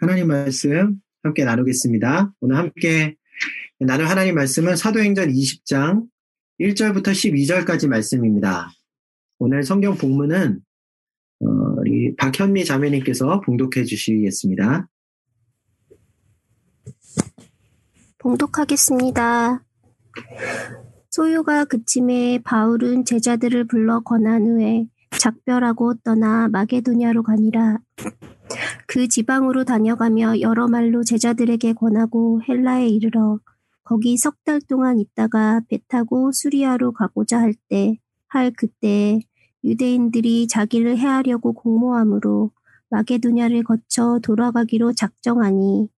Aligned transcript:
하나님 0.00 0.28
말씀 0.28 0.98
함께 1.22 1.44
나누겠습니다. 1.44 2.32
오늘 2.40 2.56
함께 2.56 3.16
나눌 3.78 4.06
하나님 4.06 4.34
말씀은 4.34 4.74
사도행전 4.74 5.28
20장 5.28 6.06
1절부터 6.58 7.08
12절까지 7.08 7.86
말씀입니다. 7.86 8.70
오늘 9.38 9.62
성경 9.62 9.98
본문은 9.98 10.60
어, 11.40 11.46
우리 11.76 12.16
박현미 12.16 12.64
자매님께서 12.64 13.42
봉독해 13.42 13.84
주시겠습니다. 13.84 14.88
봉독하겠습니다. 18.16 19.62
소유가 21.10 21.66
그침에 21.66 22.40
바울은 22.42 23.04
제자들을 23.04 23.66
불러 23.66 24.00
권한 24.00 24.46
후에 24.46 24.86
작별하고 25.18 25.96
떠나 26.02 26.48
마게도냐로 26.48 27.22
가니라. 27.22 27.80
그 28.86 29.08
지방으로 29.08 29.64
다녀가며 29.64 30.40
여러 30.40 30.68
말로 30.68 31.02
제자들에게 31.04 31.72
권하고 31.74 32.40
헬라에 32.48 32.88
이르러 32.88 33.38
거기 33.84 34.16
석 34.16 34.36
달 34.44 34.60
동안 34.68 34.98
있다가 34.98 35.62
배 35.68 35.78
타고 35.88 36.32
수리아로 36.32 36.92
가고자 36.92 37.40
할 37.40 37.54
때, 37.68 37.98
할 38.28 38.52
그때 38.56 39.20
유대인들이 39.64 40.48
자기를 40.48 40.98
해하려고 40.98 41.52
공모함으로 41.52 42.52
마게도냐를 42.90 43.62
거쳐 43.64 44.18
돌아가기로 44.22 44.94
작정하니 44.94 45.88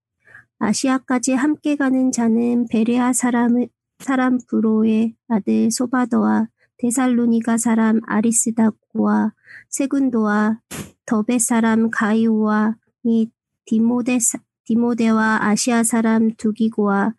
아시아까지 0.59 1.35
함께 1.35 1.77
가는 1.77 2.13
자는 2.13 2.67
베레아 2.71 3.13
사람, 3.13 3.67
사람 4.01 4.39
브로의 4.49 5.15
아들 5.29 5.71
소바더와 5.71 6.49
데살로니가 6.83 7.59
사람 7.59 8.01
아리스다고와 8.07 9.33
세군도와 9.69 10.61
더베 11.07 11.39
사람 11.39 11.91
가이오와 11.91 12.75
및 13.05 13.31
디모데, 13.67 14.19
디모데와 14.65 15.39
아시아 15.43 15.85
사람 15.85 16.35
두기고와 16.35 17.15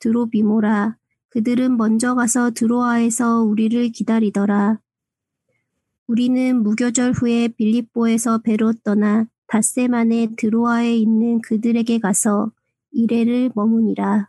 드로비모라 0.00 0.98
그들은 1.30 1.78
먼저 1.78 2.14
가서 2.14 2.50
드로아에서 2.50 3.42
우리를 3.42 3.88
기다리더라. 3.88 4.80
우리는 6.06 6.62
무교절 6.62 7.12
후에 7.12 7.48
빌립보에서 7.48 8.38
배로 8.38 8.74
떠나 8.84 9.26
닷새 9.46 9.88
만에 9.88 10.28
드로아에 10.36 10.94
있는 10.94 11.40
그들에게 11.40 12.00
가서 12.00 12.52
이래를 12.92 13.50
머무니라. 13.54 14.28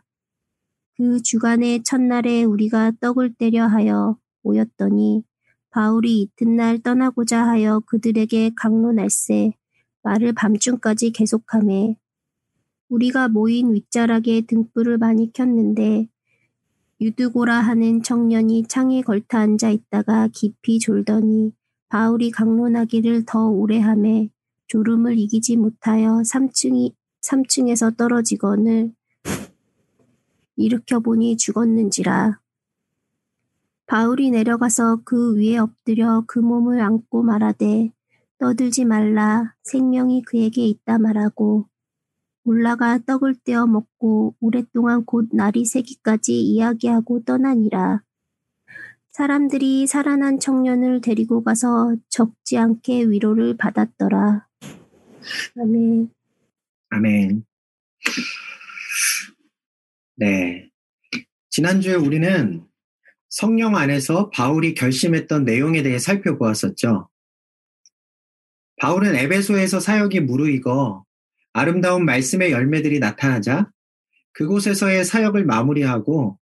그 0.96 1.22
주간의 1.22 1.82
첫날에 1.82 2.44
우리가 2.44 2.92
떡을 3.00 3.34
때려 3.34 3.66
하여 3.66 4.16
모였더니 4.48 5.22
바울이 5.70 6.22
이튿날 6.22 6.78
떠나고자 6.78 7.46
하여 7.46 7.80
그들에게 7.80 8.52
강론할세 8.56 9.52
말을 10.02 10.32
밤중까지 10.32 11.10
계속하매 11.10 11.96
우리가 12.88 13.28
모인 13.28 13.74
윗자락에 13.74 14.42
등불을 14.42 14.96
많이 14.96 15.30
켰는데 15.32 16.08
유드고라 17.00 17.60
하는 17.60 18.02
청년이 18.02 18.64
창에 18.66 19.02
걸터 19.02 19.38
앉아 19.38 19.70
있다가 19.70 20.28
깊이 20.32 20.78
졸더니 20.78 21.52
바울이 21.88 22.30
강론하기를 22.30 23.24
더 23.26 23.46
오래 23.48 23.78
하매 23.78 24.30
졸음을 24.66 25.18
이기지 25.18 25.56
못하여 25.56 26.22
3층이 26.22 26.94
3층에서 27.22 27.96
떨어지거늘 27.96 28.92
일으켜 30.56 30.98
보니 30.98 31.36
죽었는지라. 31.36 32.40
바울이 33.88 34.30
내려가서 34.30 35.00
그 35.02 35.34
위에 35.36 35.56
엎드려 35.56 36.22
그 36.26 36.38
몸을 36.38 36.78
안고 36.82 37.22
말하되 37.22 37.90
떠들지 38.38 38.84
말라 38.84 39.54
생명이 39.62 40.22
그에게 40.22 40.66
있다 40.66 40.98
말하고 40.98 41.66
올라가 42.44 42.98
떡을 42.98 43.36
떼어 43.44 43.66
먹고 43.66 44.36
오랫동안 44.40 45.06
곧 45.06 45.30
날이 45.32 45.64
새기까지 45.64 46.38
이야기하고 46.38 47.24
떠나니라. 47.24 48.02
사람들이 49.10 49.86
살아난 49.86 50.38
청년을 50.38 51.00
데리고 51.00 51.42
가서 51.42 51.96
적지 52.10 52.58
않게 52.58 53.04
위로를 53.04 53.56
받았더라. 53.56 54.46
아멘. 55.60 56.10
아멘. 56.90 57.44
네. 60.16 60.70
지난주에 61.48 61.94
우리는 61.94 62.67
성령 63.28 63.76
안에서 63.76 64.30
바울이 64.30 64.74
결심했던 64.74 65.44
내용에 65.44 65.82
대해 65.82 65.98
살펴보았었죠. 65.98 67.08
바울은 68.80 69.16
에베소에서 69.16 69.80
사역이 69.80 70.20
무르익어 70.20 71.04
아름다운 71.52 72.04
말씀의 72.04 72.52
열매들이 72.52 73.00
나타나자 73.00 73.70
그곳에서의 74.32 75.04
사역을 75.04 75.44
마무리하고 75.44 76.38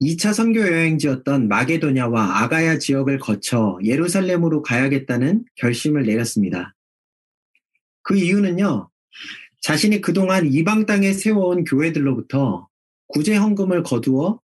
2차 0.00 0.32
선교 0.32 0.60
여행지였던 0.60 1.48
마게도냐와 1.48 2.42
아가야 2.42 2.78
지역을 2.78 3.18
거쳐 3.18 3.78
예루살렘으로 3.82 4.62
가야겠다는 4.62 5.44
결심을 5.56 6.04
내렸습니다. 6.04 6.74
그 8.02 8.16
이유는요, 8.16 8.90
자신이 9.60 10.00
그동안 10.00 10.46
이방 10.46 10.86
땅에 10.86 11.12
세워온 11.12 11.64
교회들로부터 11.64 12.68
구제 13.08 13.36
헌금을 13.36 13.82
거두어 13.82 14.40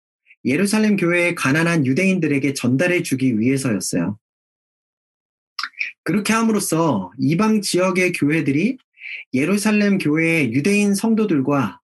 예루살렘 0.46 0.96
교회의 0.96 1.36
가난한 1.36 1.86
유대인들에게 1.86 2.54
전달해 2.54 3.04
주기 3.04 3.40
위해서였어요. 3.40 4.18
그렇게 6.04 6.34
함으로써 6.34 7.12
이방 7.20 7.62
지역의 7.62 8.14
교회들이 8.14 8.78
예루살렘 9.34 9.98
교회의 9.98 10.54
유대인 10.54 10.96
성도들과 10.96 11.80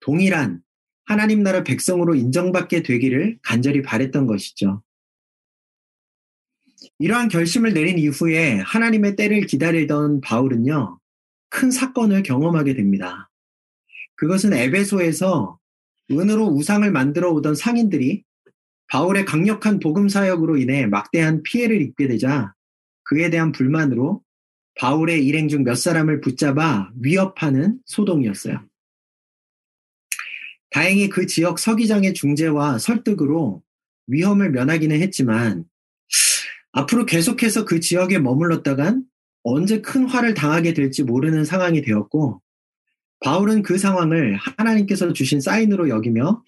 동일한 0.00 0.62
하나님 1.04 1.42
나라 1.42 1.64
백성으로 1.64 2.14
인정받게 2.14 2.82
되기를 2.82 3.38
간절히 3.42 3.82
바랬던 3.82 4.26
것이죠. 4.26 4.82
이러한 6.98 7.28
결심을 7.28 7.74
내린 7.74 7.98
이후에 7.98 8.58
하나님의 8.58 9.16
때를 9.16 9.46
기다리던 9.46 10.20
바울은요, 10.20 10.98
큰 11.48 11.70
사건을 11.70 12.22
경험하게 12.22 12.74
됩니다. 12.74 13.30
그것은 14.16 14.52
에베소에서 14.52 15.58
은으로 16.10 16.46
우상을 16.48 16.90
만들어 16.90 17.30
오던 17.30 17.54
상인들이 17.54 18.24
바울의 18.88 19.24
강력한 19.24 19.78
복음 19.80 20.08
사역으로 20.08 20.58
인해 20.58 20.86
막대한 20.86 21.42
피해를 21.42 21.80
입게 21.80 22.08
되자 22.08 22.52
그에 23.04 23.30
대한 23.30 23.52
불만으로 23.52 24.22
바울의 24.74 25.24
일행 25.26 25.48
중 25.48 25.64
몇 25.64 25.76
사람을 25.76 26.20
붙잡아 26.20 26.90
위협하는 27.00 27.78
소동이었어요. 27.86 28.62
다행히 30.70 31.08
그 31.08 31.26
지역 31.26 31.58
서기장의 31.58 32.14
중재와 32.14 32.78
설득으로 32.78 33.62
위험을 34.08 34.50
면하기는 34.50 35.00
했지만 35.00 35.64
앞으로 36.72 37.06
계속해서 37.06 37.64
그 37.64 37.80
지역에 37.80 38.18
머물렀다간 38.18 39.04
언제 39.42 39.80
큰 39.80 40.06
화를 40.06 40.34
당하게 40.34 40.72
될지 40.74 41.02
모르는 41.02 41.44
상황이 41.44 41.82
되었고 41.82 42.41
바울은 43.22 43.62
그 43.62 43.78
상황을 43.78 44.36
하나님께서 44.36 45.12
주신 45.12 45.40
사인으로 45.40 45.88
여기며 45.88 46.42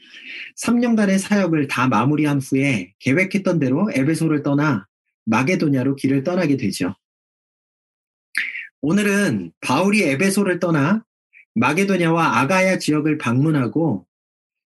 3년간의 0.57 1.19
사역을 1.19 1.69
다 1.69 1.89
마무리한 1.89 2.41
후에 2.41 2.95
계획했던 2.99 3.59
대로 3.59 3.91
에베소를 3.93 4.43
떠나 4.43 4.87
마게도냐로 5.27 5.97
길을 5.97 6.25
떠나게 6.25 6.57
되죠. 6.57 6.95
오늘은 8.81 9.53
바울이 9.61 10.03
에베소를 10.03 10.59
떠나 10.61 11.05
마게도냐와 11.55 12.41
아가야 12.41 12.79
지역을 12.79 13.19
방문하고 13.19 14.07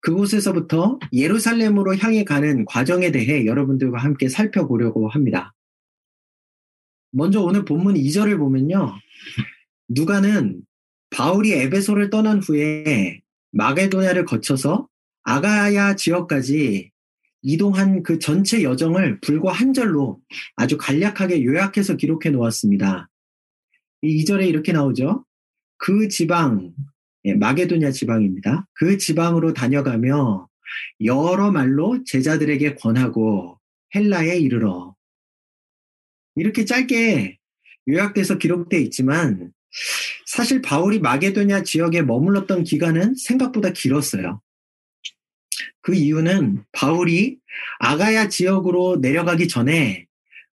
그곳에서부터 0.01 0.99
예루살렘으로 1.13 1.95
향해 1.97 2.23
가는 2.23 2.65
과정에 2.65 3.11
대해 3.11 3.45
여러분들과 3.45 3.99
함께 3.99 4.27
살펴보려고 4.27 5.07
합니다. 5.07 5.53
먼저 7.11 7.41
오늘 7.41 7.63
본문 7.65 7.93
2절을 7.93 8.37
보면요. 8.39 8.95
누가는 9.89 10.61
바울이 11.11 11.53
에베소를 11.53 12.09
떠난 12.09 12.39
후에 12.39 13.21
마게도냐를 13.51 14.25
거쳐서 14.25 14.87
아가야 15.23 15.95
지역까지 15.95 16.91
이동한 17.43 18.03
그 18.03 18.19
전체 18.19 18.63
여정을 18.63 19.19
불과 19.19 19.51
한 19.51 19.73
절로 19.73 20.21
아주 20.55 20.77
간략하게 20.77 21.43
요약해서 21.43 21.97
기록해 21.97 22.29
놓았습니다. 22.29 23.09
이 24.01 24.23
2절에 24.23 24.47
이렇게 24.47 24.71
나오죠. 24.71 25.25
그 25.77 26.07
지방, 26.07 26.73
예, 27.25 27.33
마게도냐 27.33 27.91
지방입니다. 27.91 28.67
그 28.73 28.97
지방으로 28.97 29.53
다녀가며 29.53 30.47
여러 31.03 31.51
말로 31.51 32.03
제자들에게 32.05 32.75
권하고 32.75 33.59
헬라에 33.93 34.37
이르러 34.37 34.95
이렇게 36.35 36.65
짧게 36.65 37.37
요약돼서 37.89 38.37
기록돼 38.37 38.79
있지만 38.81 39.51
사실 40.25 40.61
바울이 40.61 40.99
마게도냐 40.99 41.63
지역에 41.63 42.01
머물렀던 42.01 42.63
기간은 42.63 43.15
생각보다 43.15 43.71
길었어요. 43.71 44.41
그 45.81 45.95
이유는 45.95 46.63
바울이 46.71 47.37
아가야 47.79 48.29
지역으로 48.29 48.97
내려가기 48.97 49.47
전에 49.47 50.07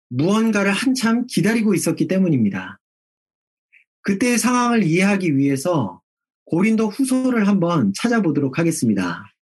무언가를 0.09 0.73
한참 0.73 1.27
기다리고 1.27 1.75
있었기 1.75 2.09
때문입니다. 2.09 2.81
그때의 4.03 4.39
상황을 4.39 4.85
이해하기 4.85 5.37
위해서 5.37 6.01
고린도 6.47 6.89
후서를 6.89 7.47
한번 7.47 7.93
찾아보도록 7.95 8.59
하겠습니다. 8.59 9.35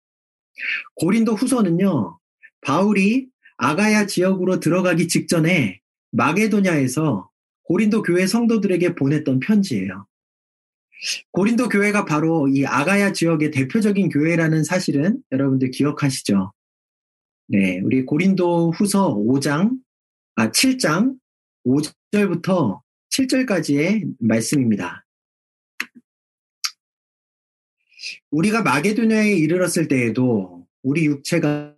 고린도 0.97 1.35
후서는요, 1.35 2.19
바울이 2.63 3.29
아가야 3.59 4.07
지역으로 4.07 4.59
들어가기 4.59 5.07
직전에 5.07 5.81
마게도냐에서 6.11 7.31
고린도 7.67 8.03
교회 8.03 8.27
성도들에게 8.27 8.95
보냈던 8.95 9.41
편지예요. 9.41 10.07
고린도 11.33 11.69
교회가 11.69 12.05
바로 12.05 12.49
이 12.49 12.65
아가야 12.65 13.13
지역의 13.13 13.51
대표적인 13.51 14.09
교회라는 14.09 14.65
사실은 14.65 15.21
여러분들 15.33 15.71
기억하시죠? 15.73 16.53
네, 17.49 17.81
우리 17.81 18.05
고린도 18.05 18.71
후서 18.71 19.15
5장, 19.15 19.79
아, 20.37 20.51
7장 20.51 21.17
5절부터 21.67 22.81
7절까지의 23.11 24.15
말씀입니다. 24.21 25.05
우리가 28.31 28.63
마게도냐에 28.63 29.33
이르렀을 29.33 29.89
때에도 29.89 30.67
우리 30.83 31.07
육체가 31.07 31.75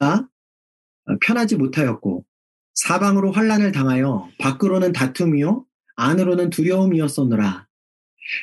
편하지 1.23 1.57
못하였고 1.57 2.27
사방으로 2.75 3.33
환란을 3.33 3.73
당하여 3.73 4.29
밖으로는 4.39 4.93
다툼이요 4.93 5.65
안으로는 5.99 6.51
두려움이었었노라. 6.51 7.67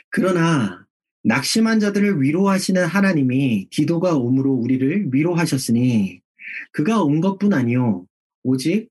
그러나 0.09 0.85
낙심한 1.23 1.79
자들을 1.79 2.21
위로하시는 2.21 2.85
하나님이 2.85 3.69
디도가 3.71 4.15
옴으로 4.15 4.51
우리를 4.51 5.07
위로하셨으니 5.11 6.21
그가 6.73 7.01
온 7.01 7.21
것뿐 7.21 7.53
아니요 7.53 8.05
오직 8.43 8.89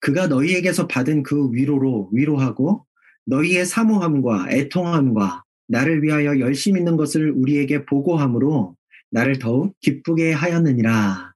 그가 0.00 0.28
너희에게서 0.28 0.88
받은 0.88 1.22
그 1.22 1.52
위로로 1.52 2.08
위로하고 2.12 2.86
너희의 3.26 3.66
사모함과 3.66 4.50
애통함과 4.50 5.44
나를 5.68 6.02
위하여 6.02 6.40
열심 6.40 6.78
있는 6.78 6.96
것을 6.96 7.30
우리에게 7.30 7.84
보고함으로 7.84 8.76
나를 9.10 9.38
더욱 9.38 9.78
기쁘게 9.80 10.32
하였느니라. 10.32 11.34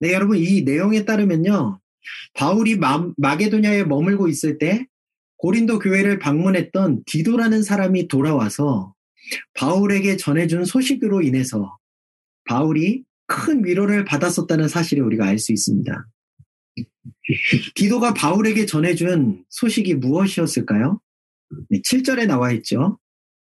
네, 0.00 0.12
여러분 0.12 0.38
이 0.38 0.62
내용에 0.62 1.04
따르면요. 1.04 1.80
바울이 2.34 2.76
마, 2.76 3.08
마게도냐에 3.16 3.84
머물고 3.84 4.28
있을 4.28 4.58
때 4.58 4.86
고린도 5.44 5.78
교회를 5.78 6.18
방문했던 6.20 7.02
디도라는 7.04 7.62
사람이 7.62 8.08
돌아와서 8.08 8.94
바울에게 9.52 10.16
전해준 10.16 10.64
소식으로 10.64 11.20
인해서 11.20 11.76
바울이 12.46 13.04
큰 13.26 13.62
위로를 13.62 14.06
받았었다는 14.06 14.68
사실을 14.68 15.04
우리가 15.04 15.26
알 15.26 15.38
수 15.38 15.52
있습니다. 15.52 16.08
디도가 17.74 18.14
바울에게 18.14 18.64
전해준 18.64 19.44
소식이 19.50 19.96
무엇이었을까요? 19.96 20.98
네, 21.68 21.82
7절에 21.82 22.26
나와 22.26 22.50
있죠. 22.52 22.98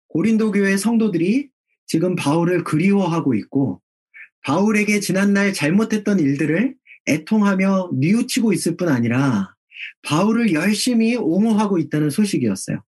고린도 0.07 0.53
교회 0.53 0.77
성도들이 0.77 1.49
지금 1.85 2.15
바울을 2.15 2.63
그리워하고 2.63 3.35
있고 3.35 3.79
바울에게 4.41 5.01
지난날 5.01 5.53
잘못했던 5.53 6.19
일들을 6.19 6.75
애통하며 7.07 7.91
뉘우치고 7.93 8.53
있을 8.53 8.75
뿐 8.75 8.89
아니라 8.89 9.54
바울을 10.03 10.53
열심히 10.53 11.15
옹호하고 11.15 11.77
있다는 11.77 12.09
소식이었어요. 12.09 12.83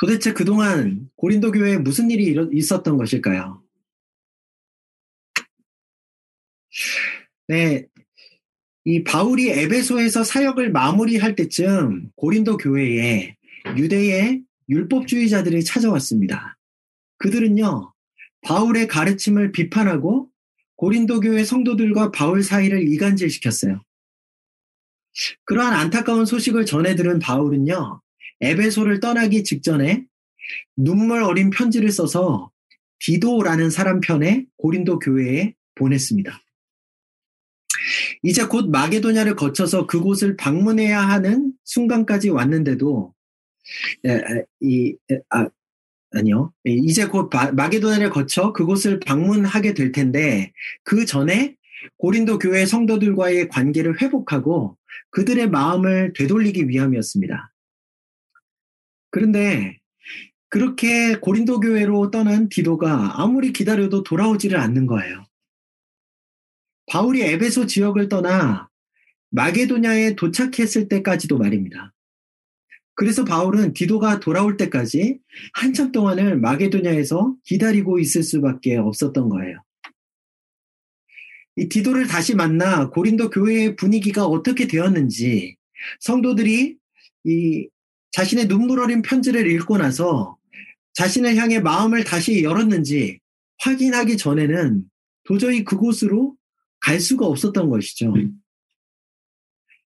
도대체 0.00 0.32
그동안 0.32 1.08
고린도 1.16 1.52
교회에 1.52 1.78
무슨 1.78 2.10
일이 2.10 2.34
있었던 2.52 2.96
것일까요? 2.96 3.62
네, 7.48 7.86
이 8.84 9.04
바울이 9.04 9.50
에베소에서 9.50 10.24
사역을 10.24 10.72
마무리할 10.72 11.36
때쯤 11.36 12.10
고린도 12.16 12.56
교회에 12.56 13.36
유대의 13.76 14.42
율법주의자들이 14.68 15.64
찾아왔습니다. 15.64 16.58
그들은요, 17.18 17.92
바울의 18.42 18.88
가르침을 18.88 19.52
비판하고 19.52 20.28
고린도 20.76 21.20
교회 21.20 21.44
성도들과 21.44 22.10
바울 22.10 22.42
사이를 22.42 22.88
이간질시켰어요. 22.88 23.82
그러한 25.44 25.74
안타까운 25.74 26.24
소식을 26.26 26.66
전해 26.66 26.94
들은 26.94 27.18
바울은요, 27.18 28.00
에베소를 28.40 29.00
떠나기 29.00 29.44
직전에 29.44 30.04
눈물 30.76 31.22
어린 31.22 31.50
편지를 31.50 31.90
써서 31.90 32.50
디도라는 33.00 33.70
사람 33.70 34.00
편에 34.00 34.46
고린도 34.56 34.98
교회에 35.00 35.54
보냈습니다. 35.74 36.40
이제 38.22 38.46
곧 38.46 38.70
마게도냐를 38.70 39.34
거쳐서 39.34 39.86
그곳을 39.86 40.36
방문해야 40.36 41.00
하는 41.00 41.52
순간까지 41.64 42.30
왔는데도 42.30 43.14
이 44.60 44.96
아, 45.30 45.48
아니요 46.12 46.52
이제 46.64 47.06
곧 47.06 47.30
마게도냐를 47.54 48.10
거쳐 48.10 48.52
그곳을 48.52 49.00
방문하게 49.00 49.74
될 49.74 49.92
텐데 49.92 50.52
그 50.84 51.04
전에 51.06 51.56
고린도 51.96 52.38
교회 52.38 52.66
성도들과의 52.66 53.48
관계를 53.48 54.00
회복하고 54.00 54.76
그들의 55.10 55.50
마음을 55.50 56.12
되돌리기 56.14 56.68
위함이었습니다. 56.68 57.52
그런데 59.10 59.78
그렇게 60.48 61.16
고린도 61.16 61.60
교회로 61.60 62.10
떠난 62.10 62.48
디도가 62.48 63.20
아무리 63.20 63.52
기다려도 63.52 64.02
돌아오지를 64.02 64.58
않는 64.58 64.86
거예요. 64.86 65.24
바울이 66.86 67.22
에베소 67.22 67.66
지역을 67.66 68.08
떠나 68.08 68.68
마게도냐에 69.30 70.14
도착했을 70.14 70.88
때까지도 70.88 71.38
말입니다. 71.38 71.94
그래서 72.94 73.24
바울은 73.24 73.72
디도가 73.72 74.20
돌아올 74.20 74.56
때까지 74.56 75.18
한참 75.54 75.92
동안을 75.92 76.38
마게도냐에서 76.38 77.34
기다리고 77.44 77.98
있을 77.98 78.22
수밖에 78.22 78.76
없었던 78.76 79.28
거예요. 79.30 79.62
이 81.56 81.68
디도를 81.68 82.06
다시 82.06 82.34
만나 82.34 82.88
고린도 82.88 83.30
교회의 83.30 83.76
분위기가 83.76 84.26
어떻게 84.26 84.66
되었는지 84.66 85.56
성도들이 86.00 86.76
이 87.24 87.68
자신의 88.12 88.48
눈물 88.48 88.80
어린 88.80 89.02
편지를 89.02 89.50
읽고 89.50 89.78
나서 89.78 90.36
자신을 90.94 91.36
향해 91.36 91.60
마음을 91.60 92.04
다시 92.04 92.42
열었는지 92.42 93.18
확인하기 93.58 94.16
전에는 94.16 94.84
도저히 95.24 95.64
그곳으로 95.64 96.36
갈 96.80 97.00
수가 97.00 97.26
없었던 97.26 97.70
것이죠. 97.70 98.12
음. 98.14 98.32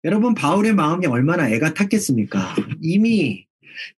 여러분, 0.03 0.33
바울의 0.33 0.73
마음이 0.73 1.05
얼마나 1.07 1.49
애가 1.49 1.73
탔겠습니까? 1.73 2.55
이미 2.81 3.45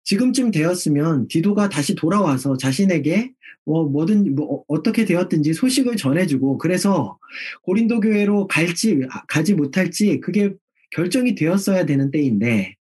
지금쯤 0.03 0.51
되었으면 0.51 1.27
디도가 1.27 1.69
다시 1.69 1.95
돌아와서 1.95 2.57
자신에게 2.57 3.31
뭐 3.65 3.85
뭐든 3.85 4.36
뭐 4.36 4.63
어떻게 4.67 5.05
되었든지 5.05 5.53
소식을 5.53 5.97
전해주고 5.97 6.57
그래서 6.57 7.19
고린도 7.63 8.00
교회로 8.00 8.47
갈지 8.47 9.01
가지 9.27 9.53
못할지 9.53 10.19
그게 10.19 10.53
결정이 10.91 11.36
되었어야 11.36 11.86
되는 11.86 12.12
때인데 12.12 12.75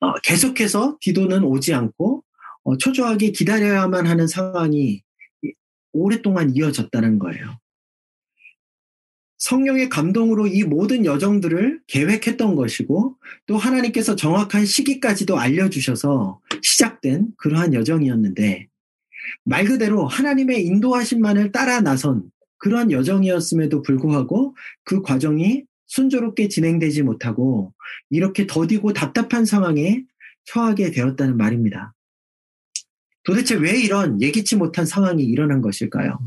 어, 0.00 0.14
계속해서 0.22 0.98
디도는 1.00 1.44
오지 1.44 1.74
않고 1.74 2.24
어, 2.64 2.76
초조하게 2.76 3.30
기다려야만 3.30 4.06
하는 4.06 4.26
상황이 4.26 5.02
오랫동안 5.92 6.54
이어졌다는 6.54 7.18
거예요. 7.18 7.58
성령의 9.38 9.88
감동으로 9.88 10.48
이 10.48 10.64
모든 10.64 11.04
여정들을 11.04 11.80
계획했던 11.86 12.56
것이고 12.56 13.16
또 13.46 13.56
하나님께서 13.56 14.16
정확한 14.16 14.66
시기까지도 14.66 15.38
알려주셔서 15.38 16.40
시작된 16.60 17.28
그러한 17.36 17.72
여정이었는데 17.72 18.67
말 19.44 19.64
그대로 19.64 20.06
하나님의 20.06 20.64
인도하심만을 20.66 21.52
따라 21.52 21.80
나선 21.80 22.30
그러한 22.58 22.90
여정이었음에도 22.90 23.82
불구하고 23.82 24.56
그 24.84 25.02
과정이 25.02 25.64
순조롭게 25.86 26.48
진행되지 26.48 27.02
못하고 27.02 27.72
이렇게 28.10 28.46
더디고 28.46 28.92
답답한 28.92 29.44
상황에 29.44 30.04
처하게 30.44 30.90
되었다는 30.90 31.36
말입니다. 31.36 31.94
도대체 33.24 33.54
왜 33.54 33.78
이런 33.78 34.20
예기치 34.20 34.56
못한 34.56 34.86
상황이 34.86 35.22
일어난 35.22 35.60
것일까요? 35.60 36.18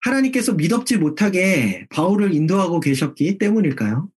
하나님께서 0.00 0.54
믿업지 0.54 0.96
못하게 0.96 1.86
바울을 1.90 2.32
인도하고 2.32 2.80
계셨기 2.80 3.38
때문일까요? 3.38 4.08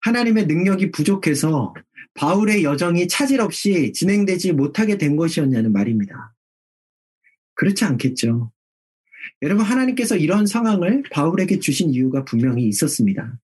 하나님의 0.00 0.46
능력이 0.46 0.90
부족해서 0.90 1.74
바울의 2.16 2.64
여정이 2.64 3.08
차질 3.08 3.40
없이 3.40 3.92
진행되지 3.92 4.52
못하게 4.52 4.98
된 4.98 5.16
것이었냐는 5.16 5.72
말입니다. 5.72 6.34
그렇지 7.54 7.84
않겠죠. 7.84 8.52
여러분, 9.42 9.64
하나님께서 9.64 10.16
이런 10.16 10.46
상황을 10.46 11.02
바울에게 11.10 11.58
주신 11.58 11.90
이유가 11.90 12.24
분명히 12.24 12.66
있었습니다. 12.68 13.38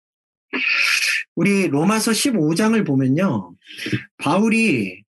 우리 1.35 1.69
로마서 1.69 2.11
15장을 2.13 2.87
보면요. 2.87 3.55
바울이 4.19 5.03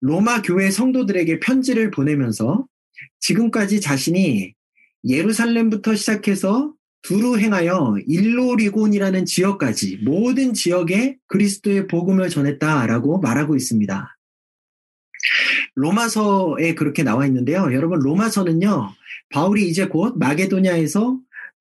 로마 0.00 0.42
교회 0.42 0.70
성도들에게 0.70 1.40
편지를 1.40 1.90
보내면서 1.90 2.66
지금까지 3.20 3.80
자신이 3.80 4.52
예루살렘부터 5.06 5.94
시작해서 5.94 6.73
두루 7.04 7.38
행하여 7.38 7.96
일로리곤이라는 8.06 9.26
지역까지 9.26 9.98
모든 10.04 10.54
지역에 10.54 11.18
그리스도의 11.28 11.86
복음을 11.86 12.28
전했다라고 12.30 13.20
말하고 13.20 13.56
있습니다. 13.56 14.16
로마서에 15.74 16.74
그렇게 16.74 17.02
나와 17.02 17.26
있는데요. 17.26 17.72
여러분 17.74 17.98
로마서는요. 17.98 18.90
바울이 19.30 19.68
이제 19.68 19.86
곧 19.86 20.16
마게도냐에서 20.18 21.18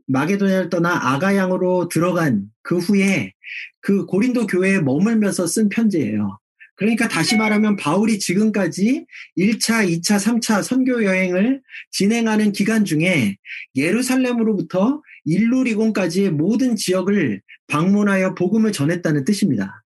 마게도냐를 0.08 0.70
떠나 0.70 1.14
아가양으로 1.14 1.90
들어간 1.90 2.46
그 2.62 2.78
후에 2.78 3.34
그 3.82 4.06
고린도 4.06 4.48
교회에 4.48 4.80
머물면서 4.80 5.48
쓴 5.48 5.68
편지예요. 5.68 6.40
그러니까 6.76 7.08
다시 7.08 7.38
말하면 7.38 7.76
바울이 7.76 8.18
지금까지 8.18 9.06
1차, 9.38 9.88
2차, 9.88 10.18
3차 10.18 10.64
선교 10.64 11.04
여행을 11.04 11.62
진행하는 11.92 12.52
기간 12.52 12.84
중에 12.84 13.38
예루살렘으로부터 13.76 15.02
일루 15.26 15.64
리곤까지의 15.64 16.32
모든 16.32 16.76
지역을 16.76 17.42
방문하여 17.68 18.36
복음을 18.36 18.72
전했다는 18.72 19.26
뜻입니다. 19.26 19.84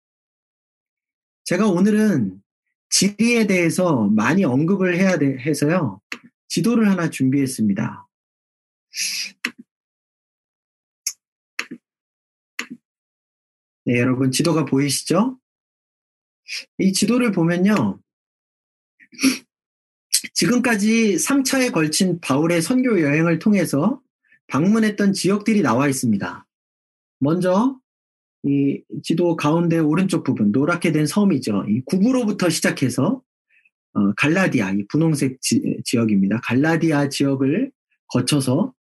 제가 1.44 1.68
오늘은 1.68 2.42
지리에 2.90 3.48
대해서 3.48 4.08
많이 4.08 4.44
언급을 4.44 4.98
해야 4.98 5.18
해서요. 5.22 6.02
지도를 6.48 6.90
하나 6.90 7.10
준비했습니다. 7.10 8.08
네, 13.86 14.00
여러분 14.00 14.32
지도가 14.32 14.66
보이시죠? 14.66 15.40
이 16.78 16.92
지도를 16.94 17.32
보면요. 17.32 18.00
지금까지 20.34 21.16
3차에 21.16 21.72
걸친 21.72 22.20
바울의 22.20 22.62
선교 22.62 23.02
여행을 23.02 23.40
통해서 23.40 24.02
방문했던 24.52 25.14
지역들이 25.14 25.62
나와 25.62 25.88
있습니다. 25.88 26.46
먼저 27.20 27.80
이 28.44 28.82
지도 29.02 29.36
가운데 29.36 29.80
오른쪽 29.80 30.24
부분 30.24 30.52
노랗게 30.52 30.92
된 30.92 31.06
섬이죠. 31.06 31.66
이 31.70 31.82
구부로부터 31.86 32.50
시작해서 32.50 33.22
어, 33.94 34.14
갈라디아 34.14 34.72
이 34.72 34.86
분홍색 34.88 35.42
지, 35.42 35.78
지역입니다. 35.86 36.42
갈라디아 36.42 37.10
지역을 37.10 37.72
거쳐서 38.08 38.74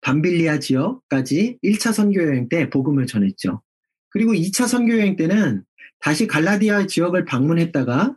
밤빌리아 0.00 0.60
지역까지 0.60 1.58
1차 1.62 1.92
선교 1.92 2.22
여행 2.22 2.48
때 2.48 2.70
복음을 2.70 3.06
전했죠. 3.06 3.62
그리고 4.10 4.32
2차 4.32 4.68
선교 4.68 4.92
여행 4.92 5.16
때는 5.16 5.64
다시 5.98 6.26
갈라디아 6.26 6.86
지역을 6.86 7.24
방문했다가 7.24 8.16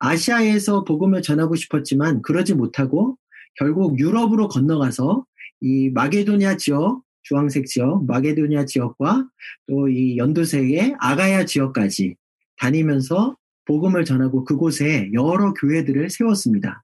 아시아에서 0.00 0.84
복음을 0.84 1.22
전하고 1.22 1.54
싶었지만 1.54 2.20
그러지 2.22 2.54
못하고 2.54 3.16
결국 3.56 3.98
유럽으로 3.98 4.48
건너가서 4.48 5.24
이 5.60 5.90
마게도니아 5.90 6.56
지역, 6.56 7.02
주황색 7.22 7.66
지역, 7.66 8.06
마게도니아 8.06 8.64
지역과 8.64 9.28
또 9.66 9.88
이 9.88 10.16
연두색의 10.16 10.96
아가야 10.98 11.44
지역까지 11.44 12.16
다니면서 12.56 13.36
복음을 13.66 14.04
전하고 14.04 14.44
그곳에 14.44 15.10
여러 15.12 15.54
교회들을 15.54 16.10
세웠습니다. 16.10 16.82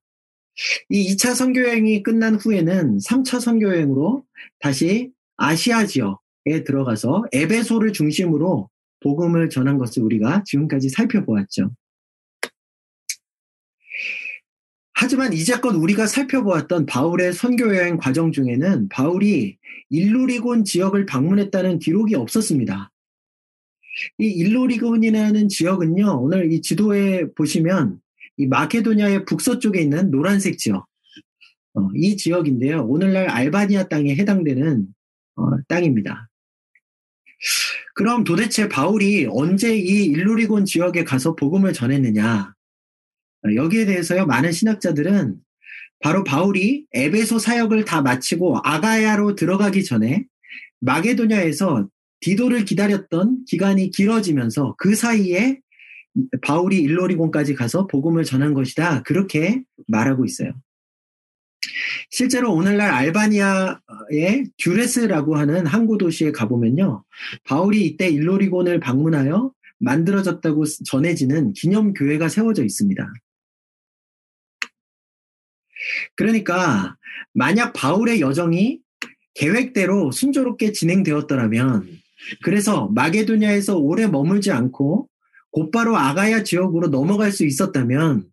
이 0.88 1.14
2차 1.14 1.35
선교여행이 1.35 2.02
끝난 2.02 2.37
후에는 2.37 2.99
3차 2.99 3.40
선교여행으로 3.40 4.25
다시 4.61 5.11
아시아 5.37 5.87
지역에 5.87 6.64
들어가서 6.64 7.25
에베소를 7.33 7.92
중심으로 7.92 8.71
복음을 9.00 9.50
전한 9.50 9.78
것을 9.78 10.02
우리가 10.02 10.45
지금까지 10.47 10.88
살펴보았죠. 10.88 11.71
하지만 14.99 15.35
이제껏 15.35 15.75
우리가 15.75 16.07
살펴보았던 16.07 16.87
바울의 16.87 17.35
선교 17.35 17.76
여행 17.76 17.99
과정 17.99 18.33
중에는 18.33 18.88
바울이 18.88 19.59
일루리곤 19.91 20.65
지역을 20.65 21.05
방문했다는 21.05 21.81
기록이 21.81 22.15
없었습니다. 22.15 22.91
이 24.19 24.26
일루리곤이라는 24.26 25.49
지역은요, 25.50 26.19
오늘 26.23 26.50
이 26.50 26.62
지도에 26.62 27.31
보시면 27.35 28.00
이 28.38 28.47
마케도니아의 28.47 29.26
북서쪽에 29.26 29.83
있는 29.83 30.11
노란색 30.11 30.57
지역, 30.57 30.87
어, 31.75 31.88
이 31.95 32.17
지역인데요. 32.17 32.87
오늘날 32.87 33.29
알바니아 33.29 33.88
땅에 33.88 34.17
해당되는 34.17 34.87
어, 35.37 35.43
땅입니다. 35.69 36.31
그럼 37.95 38.25
도대체 38.25 38.67
바울이 38.69 39.26
언제 39.31 39.76
이 39.76 40.05
일루리곤 40.07 40.65
지역에 40.65 41.05
가서 41.05 41.37
복음을 41.37 41.75
전했느냐? 41.75 42.55
여기에 43.55 43.87
대해서요, 43.87 44.26
많은 44.26 44.53
신학자들은 44.53 45.37
바로 46.00 46.25
바울이 46.25 46.87
에베소 46.93 47.38
사역을 47.38 47.85
다 47.85 48.03
마치고 48.03 48.59
아가야로 48.65 49.35
들어가기 49.35 49.85
전에 49.85 50.25
마게도냐에서 50.81 51.88
디도를 52.21 52.65
기다렸던 52.65 53.45
기간이 53.47 53.91
길어지면서 53.91 54.75
그 54.79 54.95
사이에 54.95 55.61
바울이 56.43 56.81
일로리곤까지 56.81 57.55
가서 57.55 57.87
복음을 57.87 58.25
전한 58.25 58.55
것이다. 58.55 59.03
그렇게 59.03 59.62
말하고 59.87 60.25
있어요. 60.25 60.53
실제로 62.11 62.55
오늘날 62.55 62.91
알바니아의 62.91 64.50
듀레스라고 64.57 65.37
하는 65.37 65.67
항구 65.67 65.99
도시에 65.99 66.33
가보면요. 66.33 67.05
바울이 67.45 67.85
이때 67.85 68.09
일로리곤을 68.09 68.81
방문하여 68.81 69.53
만들어졌다고 69.79 70.65
전해지는 70.87 71.53
기념교회가 71.53 72.29
세워져 72.29 72.65
있습니다. 72.65 73.12
그러니까 76.14 76.97
만약 77.33 77.73
바울의 77.73 78.21
여정이 78.21 78.81
계획대로 79.35 80.11
순조롭게 80.11 80.73
진행되었더라면 80.73 81.88
그래서 82.43 82.88
마게도냐에서 82.88 83.78
오래 83.78 84.07
머물지 84.07 84.50
않고 84.50 85.09
곧바로 85.50 85.97
아가야 85.97 86.43
지역으로 86.43 86.88
넘어갈 86.88 87.33
수 87.33 87.45
있었다면 87.45 88.26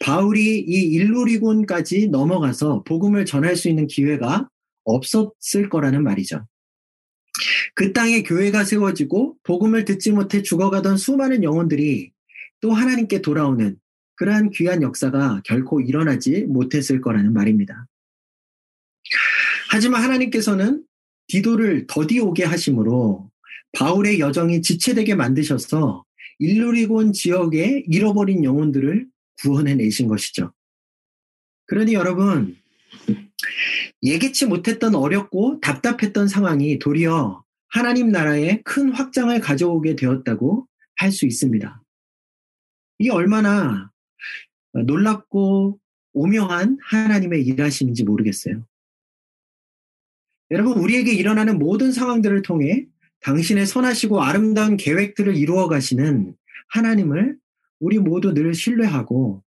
바울이 0.00 0.58
이 0.58 0.82
일루리곤까지 0.92 2.08
넘어가서 2.08 2.82
복음을 2.84 3.24
전할 3.24 3.56
수 3.56 3.68
있는 3.68 3.86
기회가 3.86 4.48
없었을 4.84 5.68
거라는 5.70 6.02
말이죠. 6.02 6.46
그 7.74 7.92
땅에 7.92 8.22
교회가 8.22 8.64
세워지고 8.64 9.36
복음을 9.42 9.84
듣지 9.84 10.12
못해 10.12 10.42
죽어가던 10.42 10.96
수많은 10.96 11.42
영혼들이 11.42 12.12
또 12.60 12.72
하나님께 12.72 13.22
돌아오는 13.22 13.76
그러한 14.20 14.50
귀한 14.50 14.82
역사가 14.82 15.40
결코 15.46 15.80
일어나지 15.80 16.42
못했을 16.42 17.00
거라는 17.00 17.32
말입니다. 17.32 17.86
하지만 19.70 20.02
하나님께서는 20.02 20.84
디도를 21.28 21.86
더디 21.86 22.20
오게 22.20 22.44
하심으로 22.44 23.30
바울의 23.72 24.20
여정이 24.20 24.60
지체되게 24.60 25.14
만드셔서 25.14 26.04
일루리곤 26.38 27.14
지역에 27.14 27.84
잃어버린 27.86 28.44
영혼들을 28.44 29.06
구원해 29.40 29.74
내신 29.74 30.06
것이죠. 30.06 30.52
그러니 31.64 31.94
여러분, 31.94 32.58
예기치 34.02 34.44
못했던 34.44 34.94
어렵고 34.94 35.60
답답했던 35.62 36.28
상황이 36.28 36.78
도리어 36.78 37.42
하나님 37.68 38.10
나라의 38.10 38.62
큰 38.64 38.92
확장을 38.92 39.40
가져오게 39.40 39.96
되었다고 39.96 40.66
할 40.96 41.10
수 41.10 41.24
있습니다. 41.24 41.82
이 42.98 43.08
얼마나 43.08 43.90
놀랍고 44.72 45.78
오묘한 46.12 46.78
하나님의 46.82 47.46
일하심인지 47.46 48.04
모르겠어요. 48.04 48.64
여러분, 50.50 50.78
우리에게 50.78 51.12
일어나는 51.12 51.58
모든 51.58 51.92
상황들을 51.92 52.42
통해 52.42 52.86
당신의 53.20 53.66
선하시고 53.66 54.22
아름다운 54.22 54.76
계획들을 54.76 55.36
이루어 55.36 55.68
가시는 55.68 56.34
하나님을 56.70 57.36
우리 57.78 57.98
모두 57.98 58.34
늘 58.34 58.54
신뢰하고 58.54 59.42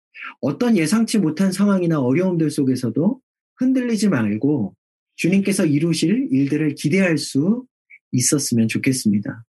어떤 0.41 0.75
예상치 0.75 1.17
못한 1.19 1.51
상황이나 1.51 1.99
어려움들 1.99 2.49
속에서도 2.49 3.21
흔들리지 3.57 4.09
말고 4.09 4.75
주님께서 5.15 5.65
이루실 5.65 6.29
일들을 6.31 6.75
기대할 6.75 7.17
수 7.17 7.65
있었으면 8.11 8.67
좋겠습니다. 8.67 9.45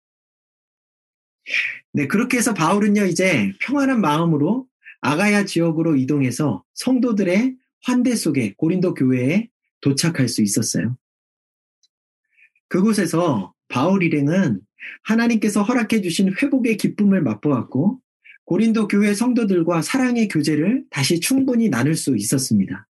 네, 1.92 2.06
그렇게 2.06 2.38
해서 2.38 2.54
바울은요, 2.54 3.04
이제 3.04 3.52
평안한 3.60 4.00
마음으로 4.00 4.66
아가야 5.00 5.44
지역으로 5.44 5.96
이동해서 5.96 6.64
성도들의 6.74 7.56
환대 7.82 8.14
속에 8.14 8.54
고린도 8.56 8.94
교회에 8.94 9.48
도착할 9.80 10.28
수 10.28 10.42
있었어요. 10.42 10.96
그곳에서 12.68 13.54
바울 13.68 14.02
일행은 14.02 14.60
하나님께서 15.04 15.62
허락해 15.62 16.00
주신 16.00 16.32
회복의 16.34 16.76
기쁨을 16.76 17.22
맛보았고 17.22 18.00
고린도 18.44 18.88
교회 18.88 19.12
성도들과 19.14 19.82
사랑의 19.82 20.28
교제를 20.28 20.84
다시 20.90 21.20
충분히 21.20 21.68
나눌 21.68 21.94
수 21.94 22.16
있었습니다. 22.16 22.86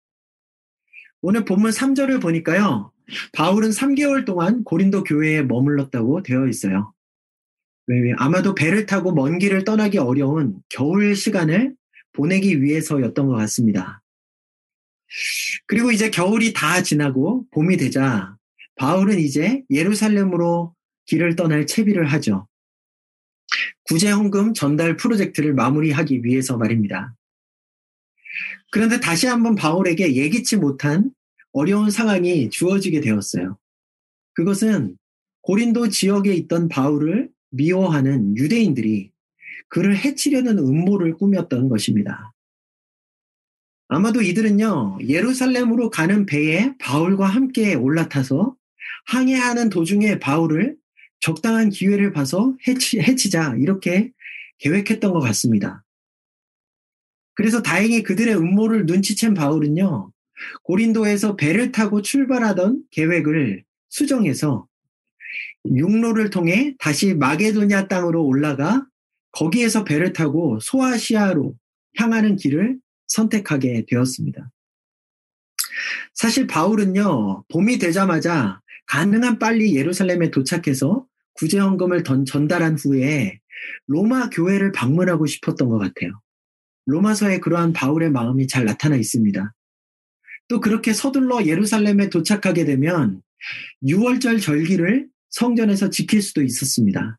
오늘 1.21 1.45
본문 1.45 1.71
3절을 1.71 2.21
보니까요. 2.21 2.91
바울은 3.33 3.69
3개월 3.69 4.25
동안 4.25 4.63
고린도 4.63 5.03
교회에 5.03 5.43
머물렀다고 5.43 6.23
되어 6.23 6.47
있어요. 6.47 6.93
왜, 7.87 8.13
아마도 8.17 8.55
배를 8.55 8.85
타고 8.85 9.11
먼 9.13 9.37
길을 9.37 9.65
떠나기 9.65 9.97
어려운 9.97 10.55
겨울 10.69 11.15
시간을 11.15 11.75
보내기 12.13 12.61
위해서였던 12.61 13.27
것 13.27 13.33
같습니다. 13.35 14.01
그리고 15.67 15.91
이제 15.91 16.09
겨울이 16.09 16.53
다 16.53 16.81
지나고 16.81 17.45
봄이 17.51 17.77
되자 17.77 18.35
바울은 18.75 19.19
이제 19.19 19.63
예루살렘으로 19.69 20.73
길을 21.05 21.35
떠날 21.35 21.65
채비를 21.65 22.05
하죠. 22.07 22.47
구제헌금 23.83 24.53
전달 24.53 24.95
프로젝트를 24.95 25.53
마무리하기 25.53 26.23
위해서 26.23 26.57
말입니다. 26.57 27.15
그런데 28.71 28.99
다시 28.99 29.27
한번 29.27 29.55
바울에게 29.55 30.15
예기치 30.15 30.55
못한 30.55 31.11
어려운 31.51 31.91
상황이 31.91 32.49
주어지게 32.49 33.01
되었어요. 33.01 33.57
그것은 34.33 34.97
고린도 35.41 35.89
지역에 35.89 36.33
있던 36.33 36.69
바울을 36.69 37.29
미워하는 37.49 38.37
유대인들이 38.37 39.11
그를 39.71 39.97
해치려는 39.97 40.59
음모를 40.59 41.13
꾸몄던 41.15 41.69
것입니다. 41.69 42.33
아마도 43.87 44.21
이들은요, 44.21 44.99
예루살렘으로 45.07 45.89
가는 45.89 46.25
배에 46.25 46.73
바울과 46.77 47.25
함께 47.25 47.73
올라타서 47.73 48.55
항해하는 49.05 49.69
도중에 49.69 50.19
바울을 50.19 50.75
적당한 51.21 51.69
기회를 51.69 52.11
봐서 52.11 52.55
해치, 52.67 52.99
해치자, 52.99 53.55
이렇게 53.59 54.11
계획했던 54.59 55.13
것 55.13 55.19
같습니다. 55.21 55.83
그래서 57.33 57.61
다행히 57.61 58.03
그들의 58.03 58.35
음모를 58.35 58.85
눈치챈 58.85 59.35
바울은요, 59.37 60.11
고린도에서 60.63 61.37
배를 61.37 61.71
타고 61.71 62.01
출발하던 62.01 62.83
계획을 62.91 63.63
수정해서 63.89 64.67
육로를 65.65 66.29
통해 66.29 66.75
다시 66.77 67.13
마게도냐 67.13 67.87
땅으로 67.87 68.25
올라가 68.25 68.85
거기에서 69.31 69.83
배를 69.83 70.13
타고 70.13 70.59
소아시아로 70.61 71.55
향하는 71.97 72.35
길을 72.35 72.77
선택하게 73.07 73.85
되었습니다. 73.87 74.49
사실 76.13 76.47
바울은요, 76.47 77.45
봄이 77.49 77.79
되자마자 77.79 78.61
가능한 78.87 79.39
빨리 79.39 79.75
예루살렘에 79.75 80.31
도착해서 80.31 81.05
구제헌금을 81.33 82.03
전달한 82.25 82.75
후에 82.75 83.39
로마 83.87 84.29
교회를 84.29 84.71
방문하고 84.71 85.25
싶었던 85.25 85.69
것 85.69 85.77
같아요. 85.77 86.19
로마서에 86.85 87.39
그러한 87.39 87.73
바울의 87.73 88.11
마음이 88.11 88.47
잘 88.47 88.65
나타나 88.65 88.95
있습니다. 88.95 89.53
또 90.47 90.59
그렇게 90.59 90.93
서둘러 90.93 91.45
예루살렘에 91.45 92.09
도착하게 92.09 92.65
되면 92.65 93.21
6월절 93.83 94.41
절기를 94.41 95.07
성전에서 95.29 95.89
지킬 95.89 96.21
수도 96.21 96.41
있었습니다. 96.41 97.17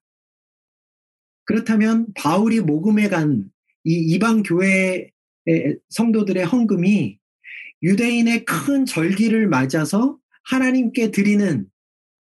그렇다면 1.52 2.06
바울이 2.14 2.60
모금에 2.60 3.10
간이 3.10 3.44
이방 3.84 4.42
교회 4.42 5.10
성도들의 5.90 6.46
헌금이 6.46 7.18
유대인의 7.82 8.46
큰 8.46 8.86
절기를 8.86 9.48
맞아서 9.48 10.16
하나님께 10.44 11.10
드리는 11.10 11.66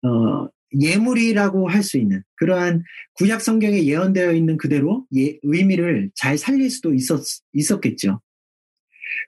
어, 0.02 0.48
예물이라고 0.78 1.70
할 1.70 1.82
수 1.82 1.96
있는 1.96 2.22
그러한 2.34 2.82
구약 3.14 3.40
성경에 3.40 3.84
예언되어 3.84 4.32
있는 4.32 4.58
그대로 4.58 5.06
예, 5.16 5.38
의미를 5.42 6.10
잘 6.14 6.36
살릴 6.36 6.68
수도 6.68 6.92
있었, 6.92 7.22
있었겠죠. 7.54 8.20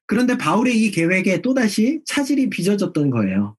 그런데 0.04 0.36
바울의 0.36 0.78
이 0.78 0.90
계획에 0.90 1.40
또다시 1.40 2.02
차질이 2.04 2.50
빚어졌던 2.50 3.08
거예요. 3.08 3.56